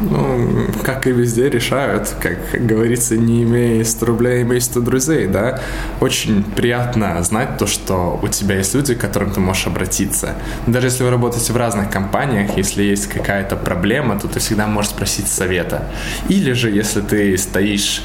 Ну, 0.00 0.66
как 0.84 1.06
и 1.06 1.12
везде, 1.12 1.48
решают, 1.48 2.14
как 2.20 2.66
говорится, 2.66 3.16
не 3.16 3.42
имея 3.42 3.84
100 3.84 4.06
рублей, 4.06 4.42
имей 4.42 4.60
100 4.60 4.80
друзей, 4.80 5.26
да. 5.26 5.60
Очень 6.00 6.42
приятно 6.44 7.22
знать 7.22 7.58
то, 7.58 7.66
что 7.66 8.18
у 8.22 8.28
тебя 8.28 8.56
есть 8.56 8.74
люди, 8.74 8.94
к 8.94 9.00
которым 9.00 9.30
ты 9.30 9.40
можешь 9.40 9.66
обратиться. 9.66 10.34
Даже 10.66 10.86
если 10.86 11.04
вы 11.04 11.10
работаете 11.10 11.52
в 11.52 11.56
разных 11.56 11.90
компаниях, 11.90 12.56
если 12.56 12.82
есть 12.82 13.08
какая-то 13.08 13.56
проблема, 13.56 14.18
то 14.18 14.28
ты 14.28 14.40
всегда 14.40 14.66
можешь 14.66 14.90
спросить 14.90 15.28
совета. 15.28 15.84
Или 16.28 16.52
же, 16.52 16.70
если 16.70 17.00
ты 17.00 17.36
стоишь 17.36 18.02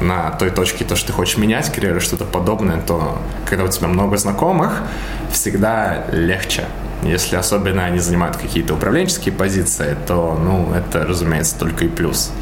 на 0.00 0.30
той 0.30 0.50
точке, 0.50 0.84
то, 0.84 0.96
что 0.96 1.08
ты 1.08 1.12
хочешь 1.12 1.36
менять 1.36 1.72
карьеру, 1.72 2.00
что-то 2.00 2.24
подобное, 2.24 2.80
то 2.80 3.20
когда 3.46 3.64
у 3.64 3.68
тебя 3.68 3.88
много 3.88 4.16
знакомых, 4.16 4.82
всегда 5.30 6.04
легче 6.10 6.64
если 7.02 7.36
особенно 7.36 7.84
они 7.84 7.98
занимают 7.98 8.36
какие-то 8.36 8.74
управленческие 8.74 9.34
позиции, 9.34 9.96
то, 10.06 10.38
ну, 10.42 10.72
это, 10.74 11.04
разумеется, 11.06 11.58
только 11.58 11.84
и 11.84 11.88
плюс 11.88 12.32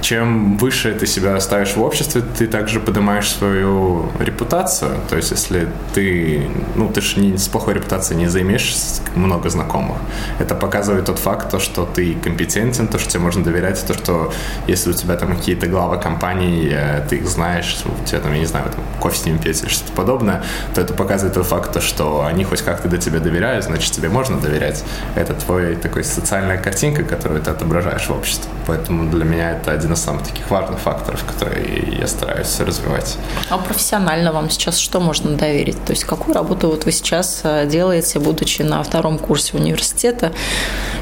чем 0.00 0.56
выше 0.56 0.94
ты 0.94 1.06
себя 1.06 1.38
ставишь 1.40 1.76
в 1.76 1.82
обществе, 1.82 2.22
ты 2.38 2.46
также 2.46 2.80
поднимаешь 2.80 3.28
свою 3.28 4.06
репутацию. 4.18 4.92
То 5.08 5.16
есть, 5.16 5.30
если 5.30 5.68
ты, 5.94 6.48
ну, 6.74 6.88
ты 6.88 7.00
же 7.00 7.38
с 7.38 7.48
плохой 7.48 7.74
репутацией 7.74 8.18
не 8.18 8.28
займешь 8.28 8.74
много 9.14 9.50
знакомых. 9.50 9.98
Это 10.38 10.54
показывает 10.54 11.06
тот 11.06 11.18
факт, 11.18 11.50
то, 11.50 11.58
что 11.58 11.84
ты 11.84 12.14
компетентен, 12.14 12.88
то, 12.88 12.98
что 12.98 13.10
тебе 13.10 13.22
можно 13.22 13.44
доверять, 13.44 13.84
то, 13.86 13.94
что 13.94 14.32
если 14.66 14.90
у 14.90 14.92
тебя 14.92 15.16
там 15.16 15.36
какие-то 15.36 15.66
главы 15.66 15.98
компаний, 15.98 16.68
э, 16.72 17.04
ты 17.08 17.16
их 17.16 17.28
знаешь, 17.28 17.78
у 17.84 18.04
тебя 18.04 18.20
там, 18.20 18.32
я 18.32 18.38
не 18.38 18.46
знаю, 18.46 18.70
там, 18.70 18.80
кофе 19.00 19.18
с 19.18 19.26
ними 19.26 19.38
или 19.44 19.52
что-то 19.52 19.92
подобное, 19.92 20.42
то 20.74 20.80
это 20.80 20.94
показывает 20.94 21.34
тот 21.34 21.46
факт, 21.46 21.72
то, 21.72 21.80
что 21.80 22.24
они 22.24 22.44
хоть 22.44 22.62
как-то 22.62 22.88
до 22.88 22.98
тебя 22.98 23.20
доверяют, 23.20 23.64
значит, 23.64 23.92
тебе 23.92 24.08
можно 24.08 24.38
доверять. 24.38 24.84
Это 25.14 25.34
твой 25.34 25.76
такой 25.76 26.04
социальная 26.04 26.58
картинка, 26.58 27.04
которую 27.04 27.42
ты 27.42 27.50
отображаешь 27.50 28.06
в 28.06 28.10
обществе. 28.10 28.50
Поэтому 28.66 29.10
для 29.10 29.24
меня 29.24 29.52
это 29.52 29.72
один 29.72 29.89
из 29.92 30.00
самых 30.00 30.22
таких 30.22 30.50
важных 30.50 30.78
факторов, 30.78 31.24
которые 31.24 31.98
я 31.98 32.06
стараюсь 32.06 32.60
развивать. 32.60 33.18
А 33.48 33.58
профессионально 33.58 34.32
вам 34.32 34.50
сейчас 34.50 34.78
что 34.78 35.00
можно 35.00 35.36
доверить? 35.36 35.82
То 35.84 35.92
есть 35.92 36.04
какую 36.04 36.34
работу 36.34 36.68
вот 36.68 36.84
вы 36.84 36.92
сейчас 36.92 37.40
э, 37.44 37.66
делаете, 37.66 38.18
будучи 38.18 38.62
на 38.62 38.82
втором 38.82 39.18
курсе 39.18 39.56
университета 39.56 40.32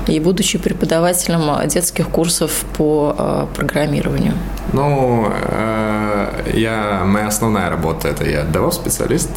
и 0.06 0.20
будучи 0.20 0.58
преподавателем 0.58 1.50
э, 1.50 1.66
детских 1.68 2.08
курсов 2.08 2.64
по 2.76 3.14
э, 3.18 3.46
программированию? 3.54 4.34
Ну, 4.72 5.32
я, 6.54 7.02
моя 7.04 7.28
основная 7.28 7.70
работа– 7.70 8.08
это 8.10 8.24
я 8.28 8.42
DevOps-специалист. 8.42 9.30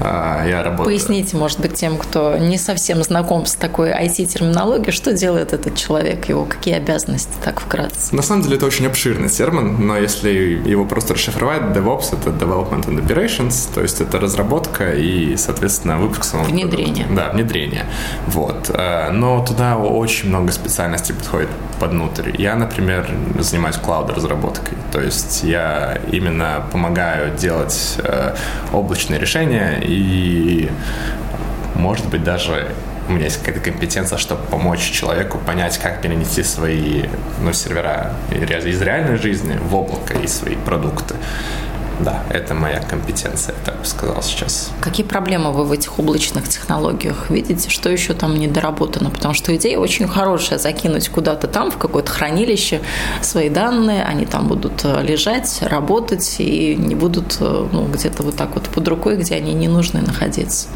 Я 0.00 0.62
работаю... 0.64 0.84
Поясните, 0.84 1.36
может 1.36 1.60
быть, 1.60 1.74
тем, 1.74 1.96
кто 1.96 2.36
не 2.36 2.58
совсем 2.58 3.02
знаком 3.02 3.46
с 3.46 3.54
такой 3.54 3.90
IT-терминологией, 3.90 4.92
что 4.92 5.12
делает 5.12 5.52
этот 5.52 5.76
человек, 5.76 6.28
его 6.28 6.44
какие 6.44 6.74
обязанности, 6.74 7.32
так 7.44 7.60
вкратце? 7.60 8.14
На 8.14 8.22
самом 8.22 8.42
деле 8.42 8.56
это 8.56 8.66
очень 8.66 8.86
обширный 8.86 9.28
термин, 9.28 9.86
но 9.86 9.96
если 9.96 10.30
его 10.30 10.84
просто 10.84 11.14
расшифровать, 11.14 11.62
DevOps— 11.76 12.06
это 12.12 12.30
Development 12.30 12.86
and 12.86 13.04
Operations, 13.04 13.68
то 13.74 13.82
есть 13.82 14.00
это 14.00 14.18
разработка 14.18 14.92
и, 14.92 15.36
соответственно, 15.36 15.98
выпуск 15.98 16.24
самого 16.24 16.46
Внедрение. 16.46 17.04
Продукта. 17.04 17.24
Да, 17.28 17.32
внедрение. 17.32 17.86
Вот. 18.26 18.70
Э, 18.70 19.10
но 19.10 19.44
туда 19.44 19.76
очень 19.76 20.28
много 20.28 20.52
специальностей 20.52 21.14
подходит 21.14 21.48
под 21.80 21.90
внутрь. 21.90 22.30
Я, 22.38 22.56
например, 22.56 23.08
занимаюсь 23.38 23.76
клауд-разработкой, 23.76 24.76
то 24.92 25.00
есть 25.00 25.42
я 25.42 25.98
именно 26.18 26.64
помогаю 26.70 27.36
делать 27.36 27.96
э, 27.98 28.34
облачные 28.72 29.18
решения 29.18 29.78
и 29.82 30.70
может 31.74 32.08
быть, 32.08 32.24
даже 32.24 32.74
у 33.08 33.12
меня 33.12 33.24
есть 33.24 33.38
какая-то 33.38 33.60
компетенция, 33.60 34.18
чтобы 34.18 34.42
помочь 34.46 34.90
человеку 34.90 35.38
понять, 35.38 35.78
как 35.78 36.02
перенести 36.02 36.42
свои 36.42 37.04
ну, 37.40 37.52
сервера 37.52 38.12
из 38.30 38.82
реальной 38.82 39.16
жизни 39.16 39.56
в 39.62 39.74
облако 39.74 40.14
и 40.14 40.26
свои 40.26 40.56
продукты. 40.56 41.14
Да, 42.00 42.22
это 42.30 42.54
моя 42.54 42.80
компетенция, 42.80 43.54
я 43.58 43.64
так 43.64 43.80
бы 43.80 43.84
сказал 43.84 44.22
сейчас. 44.22 44.70
Какие 44.80 45.04
проблемы 45.04 45.52
вы 45.52 45.64
в 45.64 45.72
этих 45.72 45.98
облачных 45.98 46.48
технологиях 46.48 47.30
видите? 47.30 47.70
Что 47.70 47.88
еще 47.88 48.14
там 48.14 48.38
недоработано? 48.38 49.10
Потому 49.10 49.34
что 49.34 49.54
идея 49.56 49.78
очень 49.78 50.06
хорошая, 50.06 50.58
закинуть 50.58 51.08
куда-то 51.08 51.48
там, 51.48 51.70
в 51.70 51.76
какое-то 51.76 52.10
хранилище 52.10 52.80
свои 53.20 53.48
данные, 53.48 54.04
они 54.04 54.26
там 54.26 54.46
будут 54.46 54.84
э, 54.84 55.02
лежать, 55.02 55.58
работать 55.62 56.36
и 56.38 56.76
не 56.76 56.94
будут 56.94 57.38
э, 57.40 57.66
ну, 57.72 57.86
где-то 57.86 58.22
вот 58.22 58.36
так 58.36 58.54
вот 58.54 58.68
под 58.68 58.86
рукой, 58.86 59.16
где 59.16 59.34
они 59.34 59.54
не 59.54 59.68
нужны 59.68 60.00
находиться. 60.00 60.68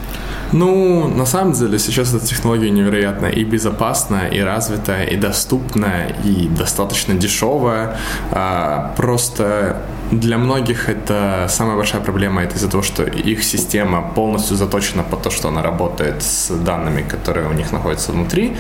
Ну, 0.53 1.09
на 1.09 1.25
самом 1.25 1.53
деле, 1.55 1.79
сейчас 1.79 2.13
эта 2.13 2.27
технология 2.27 2.71
невероятно 2.71 3.27
и 3.27 3.43
безопасная, 3.43 4.29
и 4.29 4.41
развитая, 4.41 5.05
и 5.05 5.17
доступная, 5.17 6.15
и 6.25 6.49
достаточно 6.49 7.15
дешевая. 7.15 7.97
А, 8.31 8.93
просто 8.97 9.83
для 10.13 10.37
многих 10.37 10.91
это 10.91 11.47
самая 11.49 11.77
большая 11.77 12.03
проблема, 12.03 12.43
это 12.43 12.57
из-за 12.57 12.69
того, 12.69 12.83
что 12.83 13.03
их 13.03 13.43
система 13.43 14.03
полностью 14.15 14.57
заточена 14.57 15.03
по 15.03 15.17
то, 15.17 15.31
что 15.31 15.49
она 15.49 15.63
работает 15.63 16.23
с 16.23 16.51
данными, 16.51 17.03
которые 17.03 17.49
у 17.49 17.53
них 17.53 17.73
находятся 17.73 18.13
внутри, 18.13 18.55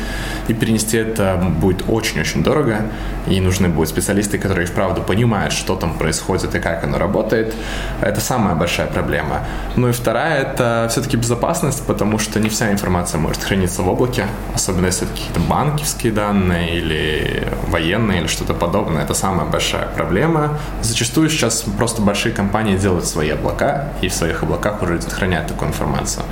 и 0.49 0.55
перенести 0.55 0.97
это 0.97 1.37
будет 1.61 1.85
очень-очень 1.88 2.43
дорого, 2.43 2.87
и 3.27 3.38
нужны 3.41 3.69
будут 3.69 3.91
специалисты, 3.91 4.38
которые 4.38 4.67
вправду 4.67 5.03
понимают, 5.03 5.53
что 5.53 5.77
там 5.77 5.99
происходит 5.99 6.55
и 6.55 6.59
как 6.59 6.85
оно 6.85 6.99
работает. 6.99 7.55
Это 8.01 8.21
самая 8.21 8.55
большая 8.55 8.87
проблема. 8.87 9.41
Ну 9.77 9.88
и 9.91 9.93
вторая— 9.93 10.43
это 10.43 10.88
все-таки 10.91 11.19
безопасность, 11.19 11.87
потому 11.87 12.19
что 12.19 12.41
не 12.41 12.49
вся 12.49 12.73
информация 12.73 13.21
может 13.21 13.43
храниться 13.43 13.83
в 13.83 13.88
облаке, 13.88 14.27
особенно 14.55 14.87
если 14.87 15.07
это 15.07 15.15
какие-то 15.15 15.41
банковские 15.41 16.12
данные 16.12 16.79
или 16.79 17.47
военные 17.69 18.21
или 18.21 18.27
что-то 18.27 18.55
подобное. 18.55 19.05
Это 19.05 19.12
самая 19.12 19.47
большая 19.47 19.88
проблема. 19.88 20.59
Зачастую 20.81 21.29
сейчас 21.42 21.64
просто 21.76 22.02
большие 22.02 22.33
компании 22.33 22.76
делают 22.76 23.05
свои 23.05 23.31
облака, 23.31 23.88
и 24.00 24.09
в 24.09 24.14
своих 24.14 24.44
облаках 24.44 24.81
уже 24.81 25.00
хранят 25.00 25.48
такую 25.48 25.70
информацию. 25.70 26.24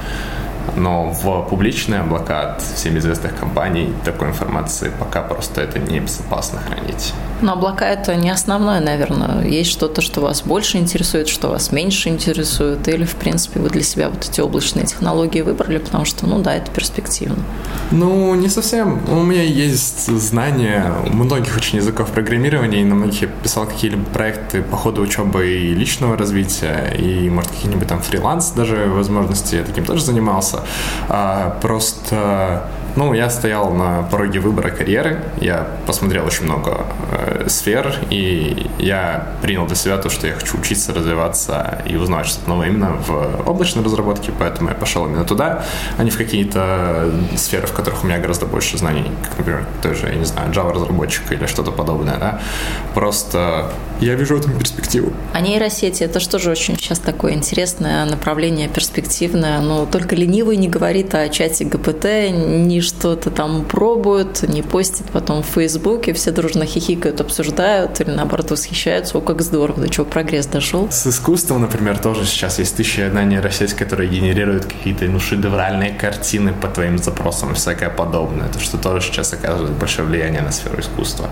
Но 0.76 1.10
в 1.10 1.48
публичные 1.48 2.00
облака 2.00 2.52
от 2.52 2.62
всем 2.62 2.96
известных 2.96 3.34
компаний 3.36 3.92
такой 4.04 4.28
информации 4.28 4.92
пока 5.00 5.22
просто 5.22 5.62
это 5.62 5.80
небезопасно 5.80 6.60
хранить. 6.60 7.12
Но 7.42 7.52
облака 7.52 7.88
это 7.88 8.14
не 8.16 8.30
основное, 8.30 8.80
наверное. 8.80 9.46
Есть 9.46 9.70
что-то, 9.70 10.00
что 10.00 10.20
вас 10.20 10.42
больше 10.42 10.78
интересует, 10.78 11.28
что 11.28 11.48
вас 11.48 11.72
меньше 11.72 12.08
интересует, 12.08 12.86
или, 12.88 13.04
в 13.04 13.16
принципе, 13.16 13.60
вы 13.60 13.70
для 13.70 13.82
себя 13.82 14.10
вот 14.10 14.28
эти 14.28 14.40
облачные 14.40 14.86
технологии 14.86 15.40
выбрали, 15.40 15.78
потому 15.78 16.04
что, 16.04 16.26
ну 16.26 16.40
да, 16.40 16.54
это 16.54 16.70
перспективно. 16.70 17.38
Ну, 17.90 18.34
не 18.34 18.48
совсем. 18.48 19.00
У 19.08 19.22
меня 19.22 19.42
есть 19.42 20.06
знания 20.06 20.92
многих 21.06 21.56
очень 21.56 21.78
языков 21.78 22.10
программирования, 22.10 22.82
и 22.82 22.84
на 22.84 22.94
многих 22.94 23.22
я 23.22 23.28
писал 23.28 23.66
какие-либо 23.66 24.04
проекты 24.04 24.62
по 24.62 24.76
ходу 24.76 25.02
учебы 25.02 25.48
и 25.48 25.74
личного 25.74 26.16
развития, 26.16 26.94
и, 26.98 27.28
может, 27.30 27.50
какие-нибудь 27.50 27.88
там 27.88 28.00
фриланс 28.00 28.50
даже 28.50 28.86
возможности, 28.86 29.56
я 29.56 29.64
таким 29.64 29.84
тоже 29.84 30.04
занимался. 30.04 30.60
А, 31.08 31.58
просто 31.62 32.68
ну, 32.96 33.14
я 33.14 33.30
стоял 33.30 33.72
на 33.72 34.02
пороге 34.02 34.40
выбора 34.40 34.70
карьеры, 34.70 35.22
я 35.40 35.66
посмотрел 35.86 36.26
очень 36.26 36.44
много 36.44 36.86
э, 37.12 37.46
сфер, 37.48 37.94
и 38.10 38.66
я 38.78 39.28
принял 39.42 39.66
для 39.66 39.76
себя 39.76 39.96
то, 39.98 40.10
что 40.10 40.26
я 40.26 40.34
хочу 40.34 40.58
учиться, 40.58 40.92
развиваться 40.92 41.82
и 41.86 41.96
узнавать 41.96 42.26
что-то 42.26 42.48
новое 42.48 42.68
именно 42.68 42.92
в 42.92 43.48
облачной 43.48 43.84
разработке, 43.84 44.32
поэтому 44.38 44.70
я 44.70 44.74
пошел 44.74 45.06
именно 45.06 45.24
туда, 45.24 45.64
а 45.98 46.04
не 46.04 46.10
в 46.10 46.18
какие-то 46.18 47.12
сферы, 47.36 47.66
в 47.66 47.72
которых 47.72 48.04
у 48.04 48.06
меня 48.06 48.18
гораздо 48.18 48.46
больше 48.46 48.78
знаний, 48.78 49.10
как, 49.22 49.38
например, 49.38 49.66
той 49.82 49.94
же, 49.94 50.08
я 50.08 50.14
не 50.14 50.24
знаю, 50.24 50.52
Java-разработчик 50.52 51.30
или 51.32 51.46
что-то 51.46 51.70
подобное, 51.72 52.16
да. 52.18 52.40
Просто 52.94 53.70
я 54.00 54.14
вижу 54.14 54.36
в 54.36 54.40
этом 54.40 54.58
перспективу. 54.58 55.12
А 55.32 55.40
нейросети– 55.40 56.02
это 56.04 56.20
что 56.20 56.38
же 56.38 56.50
очень 56.50 56.76
сейчас 56.76 56.98
такое 56.98 57.34
интересное 57.34 58.04
направление, 58.04 58.68
перспективное, 58.68 59.60
но 59.60 59.86
только 59.86 60.16
ленивый 60.16 60.56
не 60.56 60.68
говорит 60.68 61.14
о 61.14 61.28
чате 61.28 61.64
ГПТ, 61.64 62.04
не 62.32 62.79
что-то 62.80 63.30
там 63.30 63.64
пробуют, 63.64 64.42
не 64.42 64.62
постят 64.62 65.06
потом 65.12 65.42
в 65.42 65.46
Фейсбуке, 65.46 66.12
все 66.12 66.30
дружно 66.30 66.66
хихикают, 66.66 67.20
обсуждают 67.20 68.00
или 68.00 68.10
наоборот 68.10 68.50
восхищаются, 68.50 69.18
о, 69.18 69.20
как 69.20 69.42
здорово, 69.42 69.80
до 69.80 69.88
чего 69.88 70.06
прогресс 70.06 70.46
дошел. 70.46 70.88
С 70.90 71.06
искусством, 71.06 71.62
например, 71.62 71.98
тоже 71.98 72.24
сейчас 72.24 72.58
есть 72.58 72.76
тысяча 72.76 73.06
одна 73.06 73.24
нейросеть, 73.24 73.74
которая 73.74 74.08
генерирует 74.08 74.64
какие-то 74.64 75.04
ну, 75.06 75.20
шедевральные 75.20 75.92
картины 75.92 76.52
по 76.52 76.68
твоим 76.68 76.98
запросам 76.98 77.52
и 77.52 77.54
всякое 77.54 77.90
подобное. 77.90 78.46
Это 78.46 78.58
что 78.60 78.78
тоже 78.78 79.00
сейчас 79.00 79.32
оказывает 79.32 79.72
большое 79.72 80.06
влияние 80.08 80.42
на 80.42 80.52
сферу 80.52 80.80
искусства. 80.80 81.30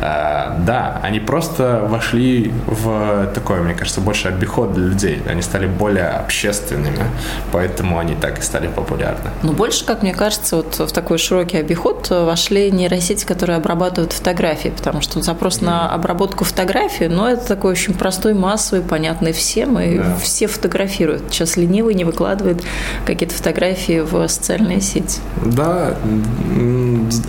А, 0.00 0.58
да, 0.66 1.00
они 1.02 1.20
просто 1.20 1.86
вошли 1.88 2.52
в 2.66 3.30
такой, 3.34 3.60
мне 3.60 3.74
кажется, 3.74 4.00
больше 4.00 4.28
обиход 4.28 4.74
для 4.74 4.84
людей. 4.84 5.22
Они 5.28 5.42
стали 5.42 5.66
более 5.66 6.08
общественными, 6.08 7.04
поэтому 7.52 7.98
они 7.98 8.14
так 8.14 8.38
и 8.38 8.42
стали 8.42 8.68
популярны. 8.68 9.30
Но 9.42 9.52
больше, 9.52 9.84
как 9.84 10.02
мне 10.02 10.14
кажется, 10.14 10.56
вот 10.56 10.83
в 10.86 10.92
такой 10.92 11.18
широкий 11.18 11.58
обиход 11.58 12.08
вошли 12.10 12.70
нейросети, 12.70 13.24
которые 13.24 13.56
обрабатывают 13.56 14.12
фотографии, 14.12 14.70
потому 14.70 15.00
что 15.00 15.20
запрос 15.22 15.60
на 15.60 15.90
обработку 15.90 16.44
фотографии, 16.44 17.04
ну, 17.04 17.26
это 17.26 17.46
такой 17.46 17.72
очень 17.72 17.94
простой, 17.94 18.34
массовый, 18.34 18.82
понятный 18.82 19.32
всем, 19.32 19.78
и 19.78 19.98
да. 19.98 20.16
все 20.22 20.46
фотографируют. 20.46 21.24
Сейчас 21.30 21.56
ленивый 21.56 21.94
не 21.94 22.04
выкладывает 22.04 22.62
какие-то 23.06 23.34
фотографии 23.34 24.00
в 24.00 24.26
социальные 24.28 24.80
сети. 24.80 25.20
Да, 25.44 25.96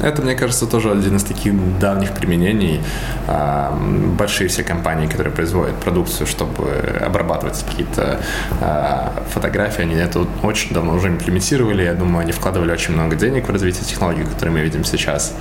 это, 0.02 0.22
мне 0.22 0.36
кажется, 0.36 0.66
тоже 0.68 0.92
один 0.92 1.16
из 1.18 1.24
таких 1.24 1.54
давних 1.80 2.14
применений. 2.14 2.82
А, 3.28 3.78
большие 4.18 4.48
все 4.48 4.64
компании, 4.64 5.08
которые 5.08 5.34
производят 5.34 5.76
продукцию, 5.76 6.28
чтобы 6.28 6.70
обрабатывать 7.06 7.64
какие-то 7.64 8.20
а, 8.62 9.24
фотографии, 9.34 9.82
они 9.82 9.96
это 9.96 10.26
очень 10.44 10.74
давно 10.74 10.94
уже 10.94 11.08
имплементировали. 11.10 11.84
Я 11.84 11.94
думаю, 11.94 12.22
они 12.22 12.32
вкладывали 12.32 12.72
очень 12.72 12.94
много 12.94 13.16
денег 13.16 13.48
в 13.48 13.52
развитие 13.52 13.84
технологий, 13.84 14.24
которые 14.24 14.54
мы 14.54 14.62
видим 14.62 14.84
сейчас. 14.84 15.34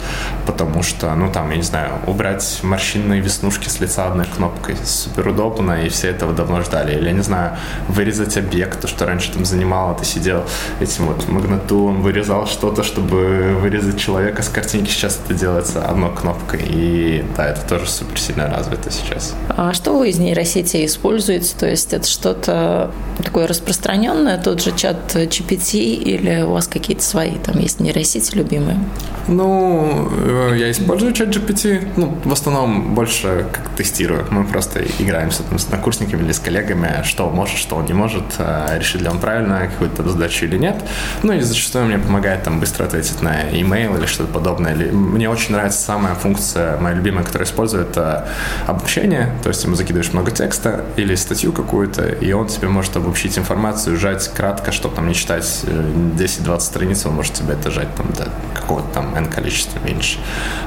Потому 0.47 0.83
что, 0.83 1.15
ну, 1.15 1.31
там, 1.31 1.51
я 1.51 1.57
не 1.57 1.63
знаю, 1.63 1.93
убрать 2.07 2.61
морщинные 2.63 3.21
веснушки 3.21 3.69
с 3.69 3.81
лица 3.81 4.07
одной 4.07 4.27
кнопкой 4.27 4.77
супер 4.85 5.29
удобно, 5.29 5.85
и 5.85 5.89
все 5.89 6.09
этого 6.09 6.33
давно 6.33 6.63
ждали. 6.63 6.97
Или, 6.97 7.07
я 7.07 7.13
не 7.13 7.23
знаю, 7.23 7.57
вырезать 7.89 8.37
объект, 8.37 8.81
то, 8.81 8.89
что 8.89 9.07
раньше 9.07 9.33
там 9.33 9.45
занимало, 9.45 9.95
ты 9.95 10.05
сидел 10.05 10.45
этим 10.81 11.07
вот 11.07 11.29
магнатулом, 11.29 12.03
вырезал 12.03 12.47
что-то, 12.47 12.83
чтобы 12.83 13.57
вырезать 13.61 13.99
человека 13.99 14.24
с 14.33 14.49
картинки. 14.49 14.91
Сейчас 14.91 15.21
это 15.25 15.35
делается 15.35 15.85
одной 15.85 16.15
кнопкой. 16.15 16.63
И 16.67 17.25
да, 17.37 17.49
это 17.49 17.61
тоже 17.69 17.89
супер 17.89 18.19
сильно 18.19 18.49
развито 18.49 18.91
сейчас. 18.91 19.35
А 19.49 19.73
что 19.73 19.99
вы 19.99 20.11
из 20.11 20.19
нейросети 20.19 20.85
используете? 20.85 21.55
То 21.59 21.69
есть 21.69 21.93
это 21.93 22.07
что-то 22.07 22.91
такое 23.23 23.47
распространенное, 23.47 24.39
тот 24.39 24.63
же 24.63 24.73
чат 24.77 25.15
GPT 25.15 25.79
или 25.81 26.43
у 26.43 26.53
вас 26.53 26.69
какие-то 26.69 27.03
свои 27.03 27.33
там 27.39 27.59
есть 27.59 27.81
нейросети 27.81 28.35
любимые? 28.35 28.79
Ну, 29.27 30.11
э, 30.13 30.57
я 30.59 30.71
использую 30.71 31.13
чат 31.13 31.29
GPT, 31.29 31.89
ну, 31.97 32.17
в 32.25 32.33
основном 32.33 32.95
больше 32.95 33.47
как 33.53 33.71
тестирую. 33.71 34.27
Мы 34.31 34.45
просто 34.45 34.83
играемся 34.99 35.43
там 35.43 35.59
с 35.59 35.65
однокурсниками 35.65 36.23
или 36.23 36.33
с 36.33 36.39
коллегами, 36.39 37.03
что 37.05 37.31
может, 37.31 37.57
что 37.57 37.77
он 37.77 37.87
не 37.87 37.95
может, 37.95 38.25
э, 38.39 38.79
решит 38.79 39.01
ли 39.01 39.09
он 39.09 39.19
правильно 39.19 39.69
какую-то 39.71 40.07
задачу 40.09 40.45
или 40.45 40.59
нет. 40.59 40.77
Ну 41.23 41.33
и 41.33 41.41
зачастую 41.41 41.87
мне 41.87 41.99
помогает 41.99 42.43
там 42.43 42.61
быстро 42.61 42.85
ответить 42.85 43.23
на 43.23 43.45
email 43.51 43.97
или 43.99 44.07
что-то 44.15 44.33
подобное. 44.33 44.75
Мне 44.75 45.29
очень 45.29 45.53
нравится 45.53 45.81
самая 45.81 46.15
функция, 46.15 46.79
моя 46.79 46.97
любимая, 46.97 47.25
которую 47.25 47.47
использую, 47.47 47.85
это 47.85 48.29
обобщение. 48.67 49.33
То 49.43 49.49
есть 49.49 49.65
ему 49.65 49.75
закидываешь 49.75 50.13
много 50.13 50.31
текста 50.31 50.85
или 50.97 51.15
статью 51.15 51.53
какую-то, 51.53 52.07
и 52.07 52.33
он 52.33 52.47
тебе 52.47 52.69
может 52.69 52.97
обобщить 52.97 53.39
информацию, 53.39 53.97
сжать 53.97 54.29
кратко, 54.29 54.73
чтобы 54.73 54.97
там 54.97 55.09
не 55.09 55.15
читать 55.15 55.45
10-20 55.65 56.57
э, 56.57 56.61
страниц, 56.61 57.07
он 57.07 57.15
может 57.15 57.35
тебе 57.35 57.55
это 57.55 57.71
сжать 57.71 57.95
там 57.97 58.07
до 58.13 58.29
какого-то 58.55 58.89
там 58.95 59.15
n 59.15 59.27
количества 59.27 59.79
меньше. 59.85 60.19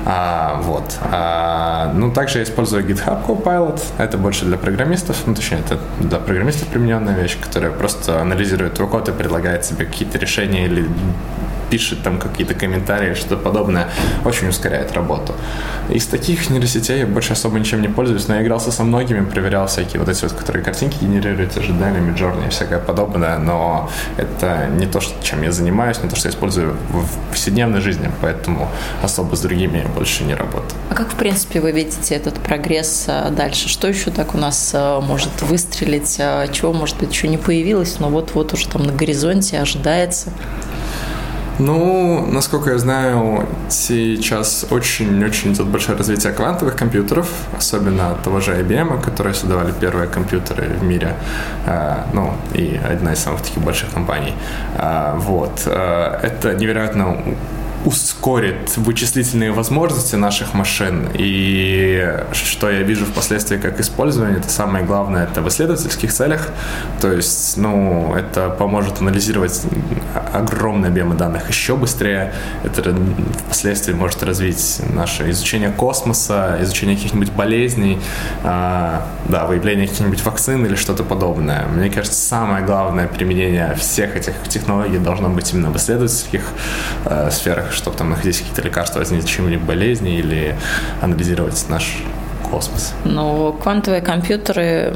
А, 0.06 0.62
вот. 0.62 0.98
А, 1.02 1.94
ну, 1.94 2.12
также 2.12 2.40
я 2.40 2.44
использую 2.44 2.86
GitHub 2.86 3.26
Copilot. 3.26 3.82
Это 3.98 4.18
больше 4.18 4.46
для 4.46 4.58
программистов, 4.58 5.18
ну, 5.26 5.36
точнее, 5.36 5.60
это 5.60 5.80
для 6.00 6.20
программистов 6.20 6.68
примененная 6.68 7.16
вещь, 7.16 7.38
которая 7.40 7.72
просто 7.72 8.22
анализирует 8.22 8.74
твой 8.76 8.88
код 8.88 9.10
и 9.10 9.12
предлагает 9.12 9.62
тебе 9.62 9.86
какие-то 9.86 10.18
решения 10.18 10.66
или 10.66 10.88
пишет 11.70 12.04
там 12.04 12.20
какие-то 12.20 12.54
комментарии, 12.54 13.14
что-то 13.14 13.38
подобное, 13.38 13.88
очень 14.26 14.50
ускоряет 14.50 14.94
работу. 14.94 15.34
Из 15.90 16.06
таких 16.06 16.50
нейросетей 16.50 17.00
я 17.00 17.08
больше 17.08 17.34
особо 17.34 17.60
ничем 17.60 17.82
не 17.82 17.88
пользуюсь, 17.88 18.28
но 18.28 18.36
я 18.36 18.44
игрался 18.44 18.72
со 18.72 18.84
многими, 18.84 19.24
проверял 19.26 19.68
всякие 19.68 20.00
вот 20.00 20.10
эти 20.10 20.24
вот, 20.24 20.34
которые 20.34 20.64
картинки 20.64 20.98
генерируют, 21.02 21.58
ожидания, 21.58 22.00
Midjourney 22.00 22.48
и 22.48 22.50
всякое 22.50 22.80
подобное, 22.80 23.38
но 23.38 23.90
это 24.18 24.68
не 24.68 24.86
то, 24.86 25.00
чем 25.22 25.44
я 25.44 25.52
занимаюсь, 25.52 26.02
не 26.04 26.10
то, 26.10 26.16
что 26.16 26.28
я 26.28 26.34
использую 26.34 26.76
в 26.90 27.30
повседневной 27.30 27.82
жизни, 27.82 28.10
поэтому 28.22 28.70
особо 29.02 29.36
с 29.36 29.42
другими 29.42 29.80
я 29.80 29.88
больше 29.90 30.24
не 30.24 30.36
работаю. 30.36 30.72
А 30.90 30.96
как, 30.96 31.12
в 31.12 31.16
принципе, 31.16 31.60
вы 31.60 31.72
видите 31.72 32.16
этот 32.16 32.36
прогресс 32.36 33.06
а, 33.08 33.30
дальше? 33.30 33.70
Что 33.70 33.88
еще 33.88 34.12
так 34.12 34.36
у 34.36 34.38
нас 34.38 34.72
а, 34.74 35.02
может 35.02 35.42
выстрелить? 35.42 36.18
А, 36.20 36.48
чего, 36.48 36.74
может 36.74 36.98
быть, 36.98 37.12
еще 37.12 37.28
не 37.28 37.38
появилось, 37.38 38.00
но 38.00 38.10
вот-вот 38.10 38.54
уже 38.54 38.68
там 38.68 38.84
на 38.84 38.94
горизонте 38.94 39.60
ожидается? 39.60 40.32
Ну, 41.60 42.28
насколько 42.32 42.70
я 42.70 42.78
знаю, 42.78 43.48
сейчас 43.70 44.66
очень-очень 44.70 45.54
идет 45.54 45.66
большое 45.66 45.98
развитие 45.98 46.32
квантовых 46.32 46.76
компьютеров, 46.76 47.28
особенно 47.58 48.16
того 48.24 48.42
же 48.42 48.52
IBM, 48.52 49.02
которые 49.02 49.34
создавали 49.34 49.72
первые 49.72 50.08
компьютеры 50.08 50.68
в 50.80 50.84
мире, 50.84 51.16
а, 51.66 52.06
ну, 52.14 52.34
и 52.54 52.80
одна 52.92 53.14
из 53.14 53.20
самых 53.20 53.42
таких 53.42 53.64
больших 53.64 53.92
компаний. 53.92 54.34
А, 54.78 55.16
вот. 55.16 55.64
А, 55.66 56.20
это 56.22 56.54
невероятно 56.54 57.18
ускорит 57.88 58.76
вычислительные 58.76 59.54
возможности 59.54 60.16
наших 60.16 60.54
машин. 60.54 61.08
И 61.14 62.18
что 62.34 62.70
я 62.70 62.82
вижу 62.82 63.06
впоследствии 63.06 63.58
как 63.58 63.80
использование, 63.80 64.40
это 64.40 64.50
самое 64.50 64.84
главное, 64.84 65.24
это 65.24 65.42
в 65.42 65.48
исследовательских 65.48 66.12
целях. 66.12 66.50
То 67.00 67.14
есть, 67.14 67.56
ну, 67.56 68.14
это 68.14 68.50
поможет 68.50 69.00
анализировать 69.00 69.62
огромные 70.34 70.90
объемы 70.90 71.16
данных 71.16 71.48
еще 71.48 71.78
быстрее. 71.78 72.34
Это 72.66 72.94
впоследствии 73.46 73.94
может 73.94 74.22
развить 74.22 74.82
наше 74.94 75.30
изучение 75.30 75.70
космоса, 75.70 76.58
изучение 76.62 76.98
каких-нибудь 76.98 77.32
болезней, 77.32 78.00
а, 78.44 79.08
да, 79.30 79.46
выявление 79.46 79.88
каких-нибудь 79.88 80.26
вакцин 80.26 80.66
или 80.66 80.76
что-то 80.76 81.06
подобное. 81.06 81.66
Мне 81.68 81.90
кажется, 81.90 82.20
самое 82.20 82.66
главное 82.66 83.08
применение 83.08 83.76
всех 83.76 84.18
этих 84.18 84.34
технологий 84.50 84.98
должно 84.98 85.30
быть 85.30 85.54
именно 85.54 85.70
в 85.70 85.78
исследовательских 85.78 86.42
э, 87.06 87.30
сферах, 87.32 87.77
чтобы 87.78 87.98
там 87.98 88.10
находить 88.10 88.40
какие-то 88.40 88.62
лекарства 88.62 89.02
от 89.02 89.12
неизлечимых 89.12 89.62
болезней 89.62 90.20
или 90.20 90.56
анализировать 91.02 91.66
наш 91.70 92.04
космос. 92.50 92.94
Но 93.04 93.52
квантовые 93.52 94.02
компьютеры, 94.02 94.96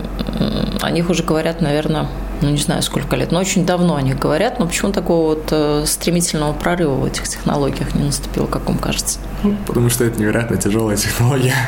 о 0.82 0.92
них 0.92 1.10
уже 1.10 1.24
говорят, 1.24 1.62
наверное, 1.62 2.08
ну 2.42 2.50
не 2.50 2.58
знаю 2.58 2.82
сколько 2.82 3.16
лет, 3.16 3.32
но 3.32 3.40
очень 3.40 3.66
давно 3.66 3.96
о 3.96 4.02
них 4.02 4.20
говорят, 4.20 4.60
но 4.60 4.68
почему 4.68 4.92
такого 4.92 5.36
вот 5.36 5.48
э, 5.52 5.84
стремительного 5.86 6.54
прорыва 6.54 6.96
в 6.96 7.06
этих 7.06 7.28
технологиях 7.28 7.94
не 7.96 8.04
наступило, 8.04 8.48
как 8.48 8.68
вам 8.68 8.78
кажется? 8.78 9.20
Ну, 9.44 9.56
потому 9.66 9.90
что 9.90 10.04
это 10.04 10.20
невероятно 10.20 10.58
тяжелая 10.58 10.98
технология. 10.98 11.56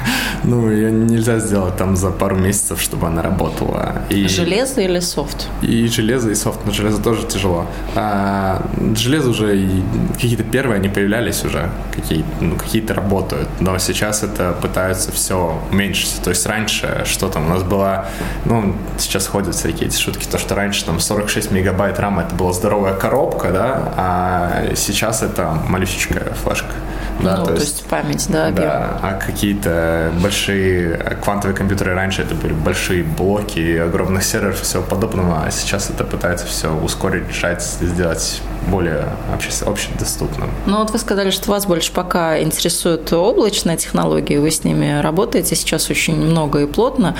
Ну, 0.46 0.70
ее 0.70 0.92
нельзя 0.92 1.40
сделать 1.40 1.78
там 1.78 1.96
за 1.96 2.12
пару 2.12 2.36
месяцев, 2.36 2.82
чтобы 2.82 3.08
она 3.08 3.22
работала. 3.22 4.02
И... 4.10 4.28
Железо 4.28 4.82
или 4.82 5.00
софт? 5.00 5.48
И 5.62 5.88
железо, 5.88 6.32
и 6.32 6.36
софт. 6.36 6.60
Но 6.66 6.74
железо 6.74 7.02
тоже 7.02 7.26
тяжело. 7.26 7.66
А 7.96 8.62
железо 8.98 9.30
уже 9.30 9.58
и 9.58 9.84
какие-то 10.12 10.44
первые, 10.44 10.80
они 10.80 10.90
появлялись 10.90 11.46
уже, 11.46 11.70
какие, 11.94 12.26
ну, 12.42 12.58
какие-то 12.58 12.94
работают. 12.94 13.48
Но 13.62 13.78
сейчас 13.78 14.22
это 14.22 14.54
пытаются 14.62 15.14
все 15.14 15.58
уменьшить. 15.72 16.22
То 16.22 16.32
есть 16.32 16.46
раньше 16.46 17.04
что 17.06 17.30
там 17.30 17.46
у 17.46 17.50
нас 17.50 17.64
было, 17.64 18.08
ну, 18.46 18.76
сейчас 18.98 19.28
ходят 19.28 19.56
всякие 19.56 19.88
эти 19.88 19.98
шутки, 19.98 20.26
то, 20.26 20.38
что 20.38 20.56
раньше 20.56 20.63
там 20.86 21.00
46 21.00 21.52
мегабайт 21.52 22.00
рама 22.00 22.24
это 22.24 22.36
была 22.36 22.54
здоровая 22.54 22.94
коробка, 22.94 23.52
да, 23.52 23.94
а 23.98 24.76
сейчас 24.76 25.22
это 25.22 25.58
малюсечкая 25.68 26.34
флешка. 26.44 26.74
Да, 27.22 27.38
ну, 27.38 27.46
то, 27.46 27.52
есть, 27.52 27.64
то 27.64 27.72
есть 27.72 27.86
память, 27.86 28.26
да, 28.30 28.48
объем. 28.48 28.66
Да, 28.66 29.00
а 29.02 29.14
какие-то 29.14 30.12
большие 30.22 30.98
квантовые 31.24 31.56
компьютеры 31.56 31.94
раньше 31.94 32.22
это 32.24 32.36
были 32.36 32.54
большие 32.54 33.04
блоки 33.04 33.78
огромных 33.78 34.24
серверов 34.24 34.62
и 34.62 34.64
всего 34.64 34.84
подобного, 34.84 35.44
а 35.46 35.52
сейчас 35.52 35.90
это 35.90 36.04
пытается 36.04 36.46
все 36.46 36.74
ускорить, 36.74 37.30
сжать, 37.32 37.64
сделать 37.64 38.42
более 38.70 39.10
обще, 39.34 39.50
общедоступным. 39.66 40.50
Ну 40.66 40.78
вот 40.78 40.92
вы 40.92 41.00
сказали, 41.00 41.32
что 41.32 41.52
вас 41.52 41.66
больше 41.66 41.92
пока 41.92 42.42
интересуют 42.42 43.12
облачные 43.12 43.78
технологии, 43.78 44.38
вы 44.38 44.52
с 44.52 44.64
ними 44.64 45.02
работаете 45.02 45.56
сейчас 45.56 45.90
очень 45.90 46.16
много 46.16 46.62
и 46.62 46.66
плотно, 46.66 47.16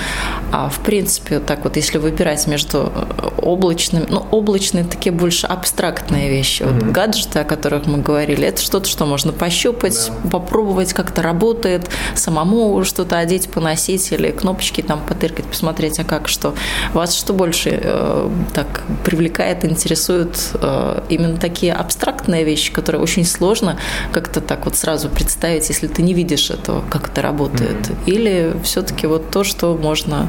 а 0.52 0.68
в 0.68 0.80
принципе, 0.80 1.40
так 1.40 1.64
вот, 1.64 1.76
если 1.76 1.98
выбирать 1.98 2.46
между 2.46 2.92
облачными, 3.42 4.06
ну, 4.08 4.26
облачные 4.30 4.84
такие 4.84 5.12
больше 5.12 5.46
абстрактные 5.46 6.30
вещи, 6.30 6.62
mm-hmm. 6.62 6.84
вот 6.84 6.92
гаджеты, 6.92 7.40
о 7.40 7.44
которых 7.44 7.86
мы 7.86 7.98
говорили, 7.98 8.46
это 8.46 8.62
что-то, 8.62 8.88
что 8.88 9.04
можно 9.04 9.32
пощупать, 9.32 9.83
пощупать, 9.84 10.12
да. 10.22 10.30
попробовать, 10.30 10.92
как 10.92 11.10
это 11.10 11.22
работает, 11.22 11.88
самому 12.14 12.84
что-то 12.84 13.18
одеть, 13.18 13.48
поносить 13.48 14.12
или 14.12 14.30
кнопочки 14.30 14.82
там 14.82 15.00
потыркать, 15.06 15.46
посмотреть, 15.46 15.98
а 15.98 16.04
как 16.04 16.28
что. 16.28 16.54
Вас 16.92 17.14
что 17.14 17.32
больше 17.32 17.80
э, 17.82 18.30
так 18.52 18.82
привлекает, 19.04 19.64
интересует 19.64 20.50
э, 20.54 21.02
именно 21.08 21.36
такие 21.36 21.72
абстрактные 21.72 22.44
вещи, 22.44 22.72
которые 22.72 23.02
очень 23.02 23.24
сложно 23.24 23.78
как-то 24.12 24.40
так 24.40 24.64
вот 24.64 24.76
сразу 24.76 25.08
представить, 25.08 25.68
если 25.68 25.86
ты 25.86 26.02
не 26.02 26.14
видишь 26.14 26.50
этого, 26.50 26.82
как 26.90 27.08
это 27.08 27.22
работает. 27.22 27.88
Mm-hmm. 27.88 28.04
Или 28.06 28.56
все-таки 28.62 29.06
вот 29.06 29.30
то, 29.30 29.44
что 29.44 29.76
можно 29.76 30.28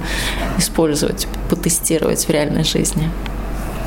использовать, 0.58 1.28
потестировать 1.50 2.26
в 2.26 2.30
реальной 2.30 2.64
жизни. 2.64 3.10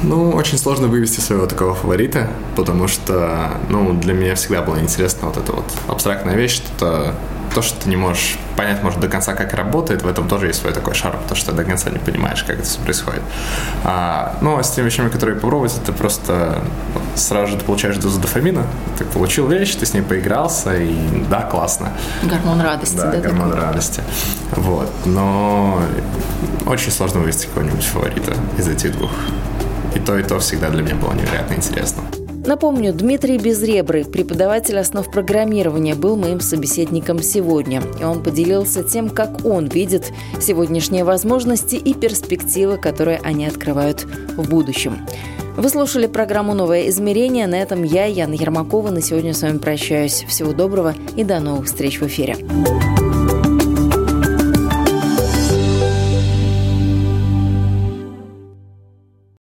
Ну, 0.02 0.30
очень 0.30 0.58
сложно 0.58 0.88
вывести 0.88 1.20
своего 1.20 1.46
такого 1.46 1.74
фаворита, 1.74 2.28
потому 2.56 2.88
что, 2.88 3.50
ну, 3.68 3.92
для 3.94 4.14
меня 4.14 4.34
всегда 4.34 4.62
было 4.62 4.78
интересно 4.78 5.28
вот 5.28 5.36
эта 5.36 5.52
вот 5.52 5.64
абстрактная 5.88 6.34
вещь, 6.34 6.62
что 6.76 7.14
то, 7.54 7.62
что 7.62 7.80
ты 7.80 7.88
не 7.88 7.96
можешь 7.96 8.38
понять, 8.56 8.82
может, 8.82 9.00
до 9.00 9.08
конца, 9.08 9.34
как 9.34 9.54
работает, 9.54 10.02
в 10.02 10.08
этом 10.08 10.28
тоже 10.28 10.48
есть 10.48 10.60
свой 10.60 10.72
такой 10.72 10.94
шарм, 10.94 11.18
потому 11.18 11.36
что 11.36 11.52
до 11.52 11.64
конца 11.64 11.90
не 11.90 11.98
понимаешь, 11.98 12.42
как 12.44 12.58
это 12.58 12.68
все 12.68 12.78
происходит. 12.80 13.22
А, 13.84 14.36
ну, 14.40 14.58
а 14.58 14.62
с 14.62 14.70
теми 14.70 14.86
вещами, 14.86 15.08
которые 15.08 15.36
попробовать, 15.36 15.76
это 15.82 15.92
просто 15.92 16.60
сразу 17.14 17.52
же 17.52 17.58
ты 17.58 17.64
получаешь 17.64 17.96
дозу 17.96 18.20
дофамина, 18.20 18.66
ты 18.98 19.04
получил 19.04 19.48
вещь, 19.48 19.74
ты 19.74 19.86
с 19.86 19.94
ней 19.94 20.02
поигрался, 20.02 20.76
и 20.76 20.94
да, 21.28 21.42
классно. 21.42 21.92
Гормон 22.22 22.60
радости, 22.60 22.96
да? 22.96 23.12
Да, 23.12 23.18
гормон 23.18 23.50
такой. 23.50 23.64
радости. 23.64 24.02
Вот. 24.52 24.90
Но 25.04 25.80
очень 26.66 26.90
сложно 26.90 27.20
вывести 27.20 27.46
какого-нибудь 27.46 27.84
фаворита 27.84 28.34
из 28.56 28.68
этих 28.68 28.92
двух. 28.92 29.10
И 29.98 30.00
то, 30.00 30.16
и 30.16 30.22
то 30.22 30.38
всегда 30.38 30.70
для 30.70 30.82
меня 30.82 30.94
было 30.94 31.12
невероятно 31.12 31.54
интересно. 31.54 32.02
Напомню, 32.46 32.92
Дмитрий 32.94 33.36
Безребрый, 33.36 34.04
преподаватель 34.04 34.78
основ 34.78 35.10
программирования, 35.10 35.94
был 35.94 36.16
моим 36.16 36.40
собеседником 36.40 37.20
сегодня. 37.20 37.82
И 38.00 38.04
он 38.04 38.22
поделился 38.22 38.84
тем, 38.84 39.10
как 39.10 39.44
он 39.44 39.66
видит 39.66 40.12
сегодняшние 40.40 41.04
возможности 41.04 41.74
и 41.74 41.94
перспективы, 41.94 42.78
которые 42.78 43.20
они 43.24 43.44
открывают 43.44 44.06
в 44.36 44.48
будущем. 44.48 45.06
Вы 45.56 45.68
слушали 45.68 46.06
программу 46.06 46.54
«Новое 46.54 46.88
измерение». 46.88 47.48
На 47.48 47.56
этом 47.56 47.82
я, 47.82 48.04
Яна 48.04 48.34
Ермакова, 48.34 48.90
на 48.90 49.02
сегодня 49.02 49.34
с 49.34 49.42
вами 49.42 49.58
прощаюсь. 49.58 50.24
Всего 50.28 50.52
доброго 50.52 50.94
и 51.16 51.24
до 51.24 51.40
новых 51.40 51.66
встреч 51.66 52.00
в 52.00 52.06
эфире. 52.06 52.36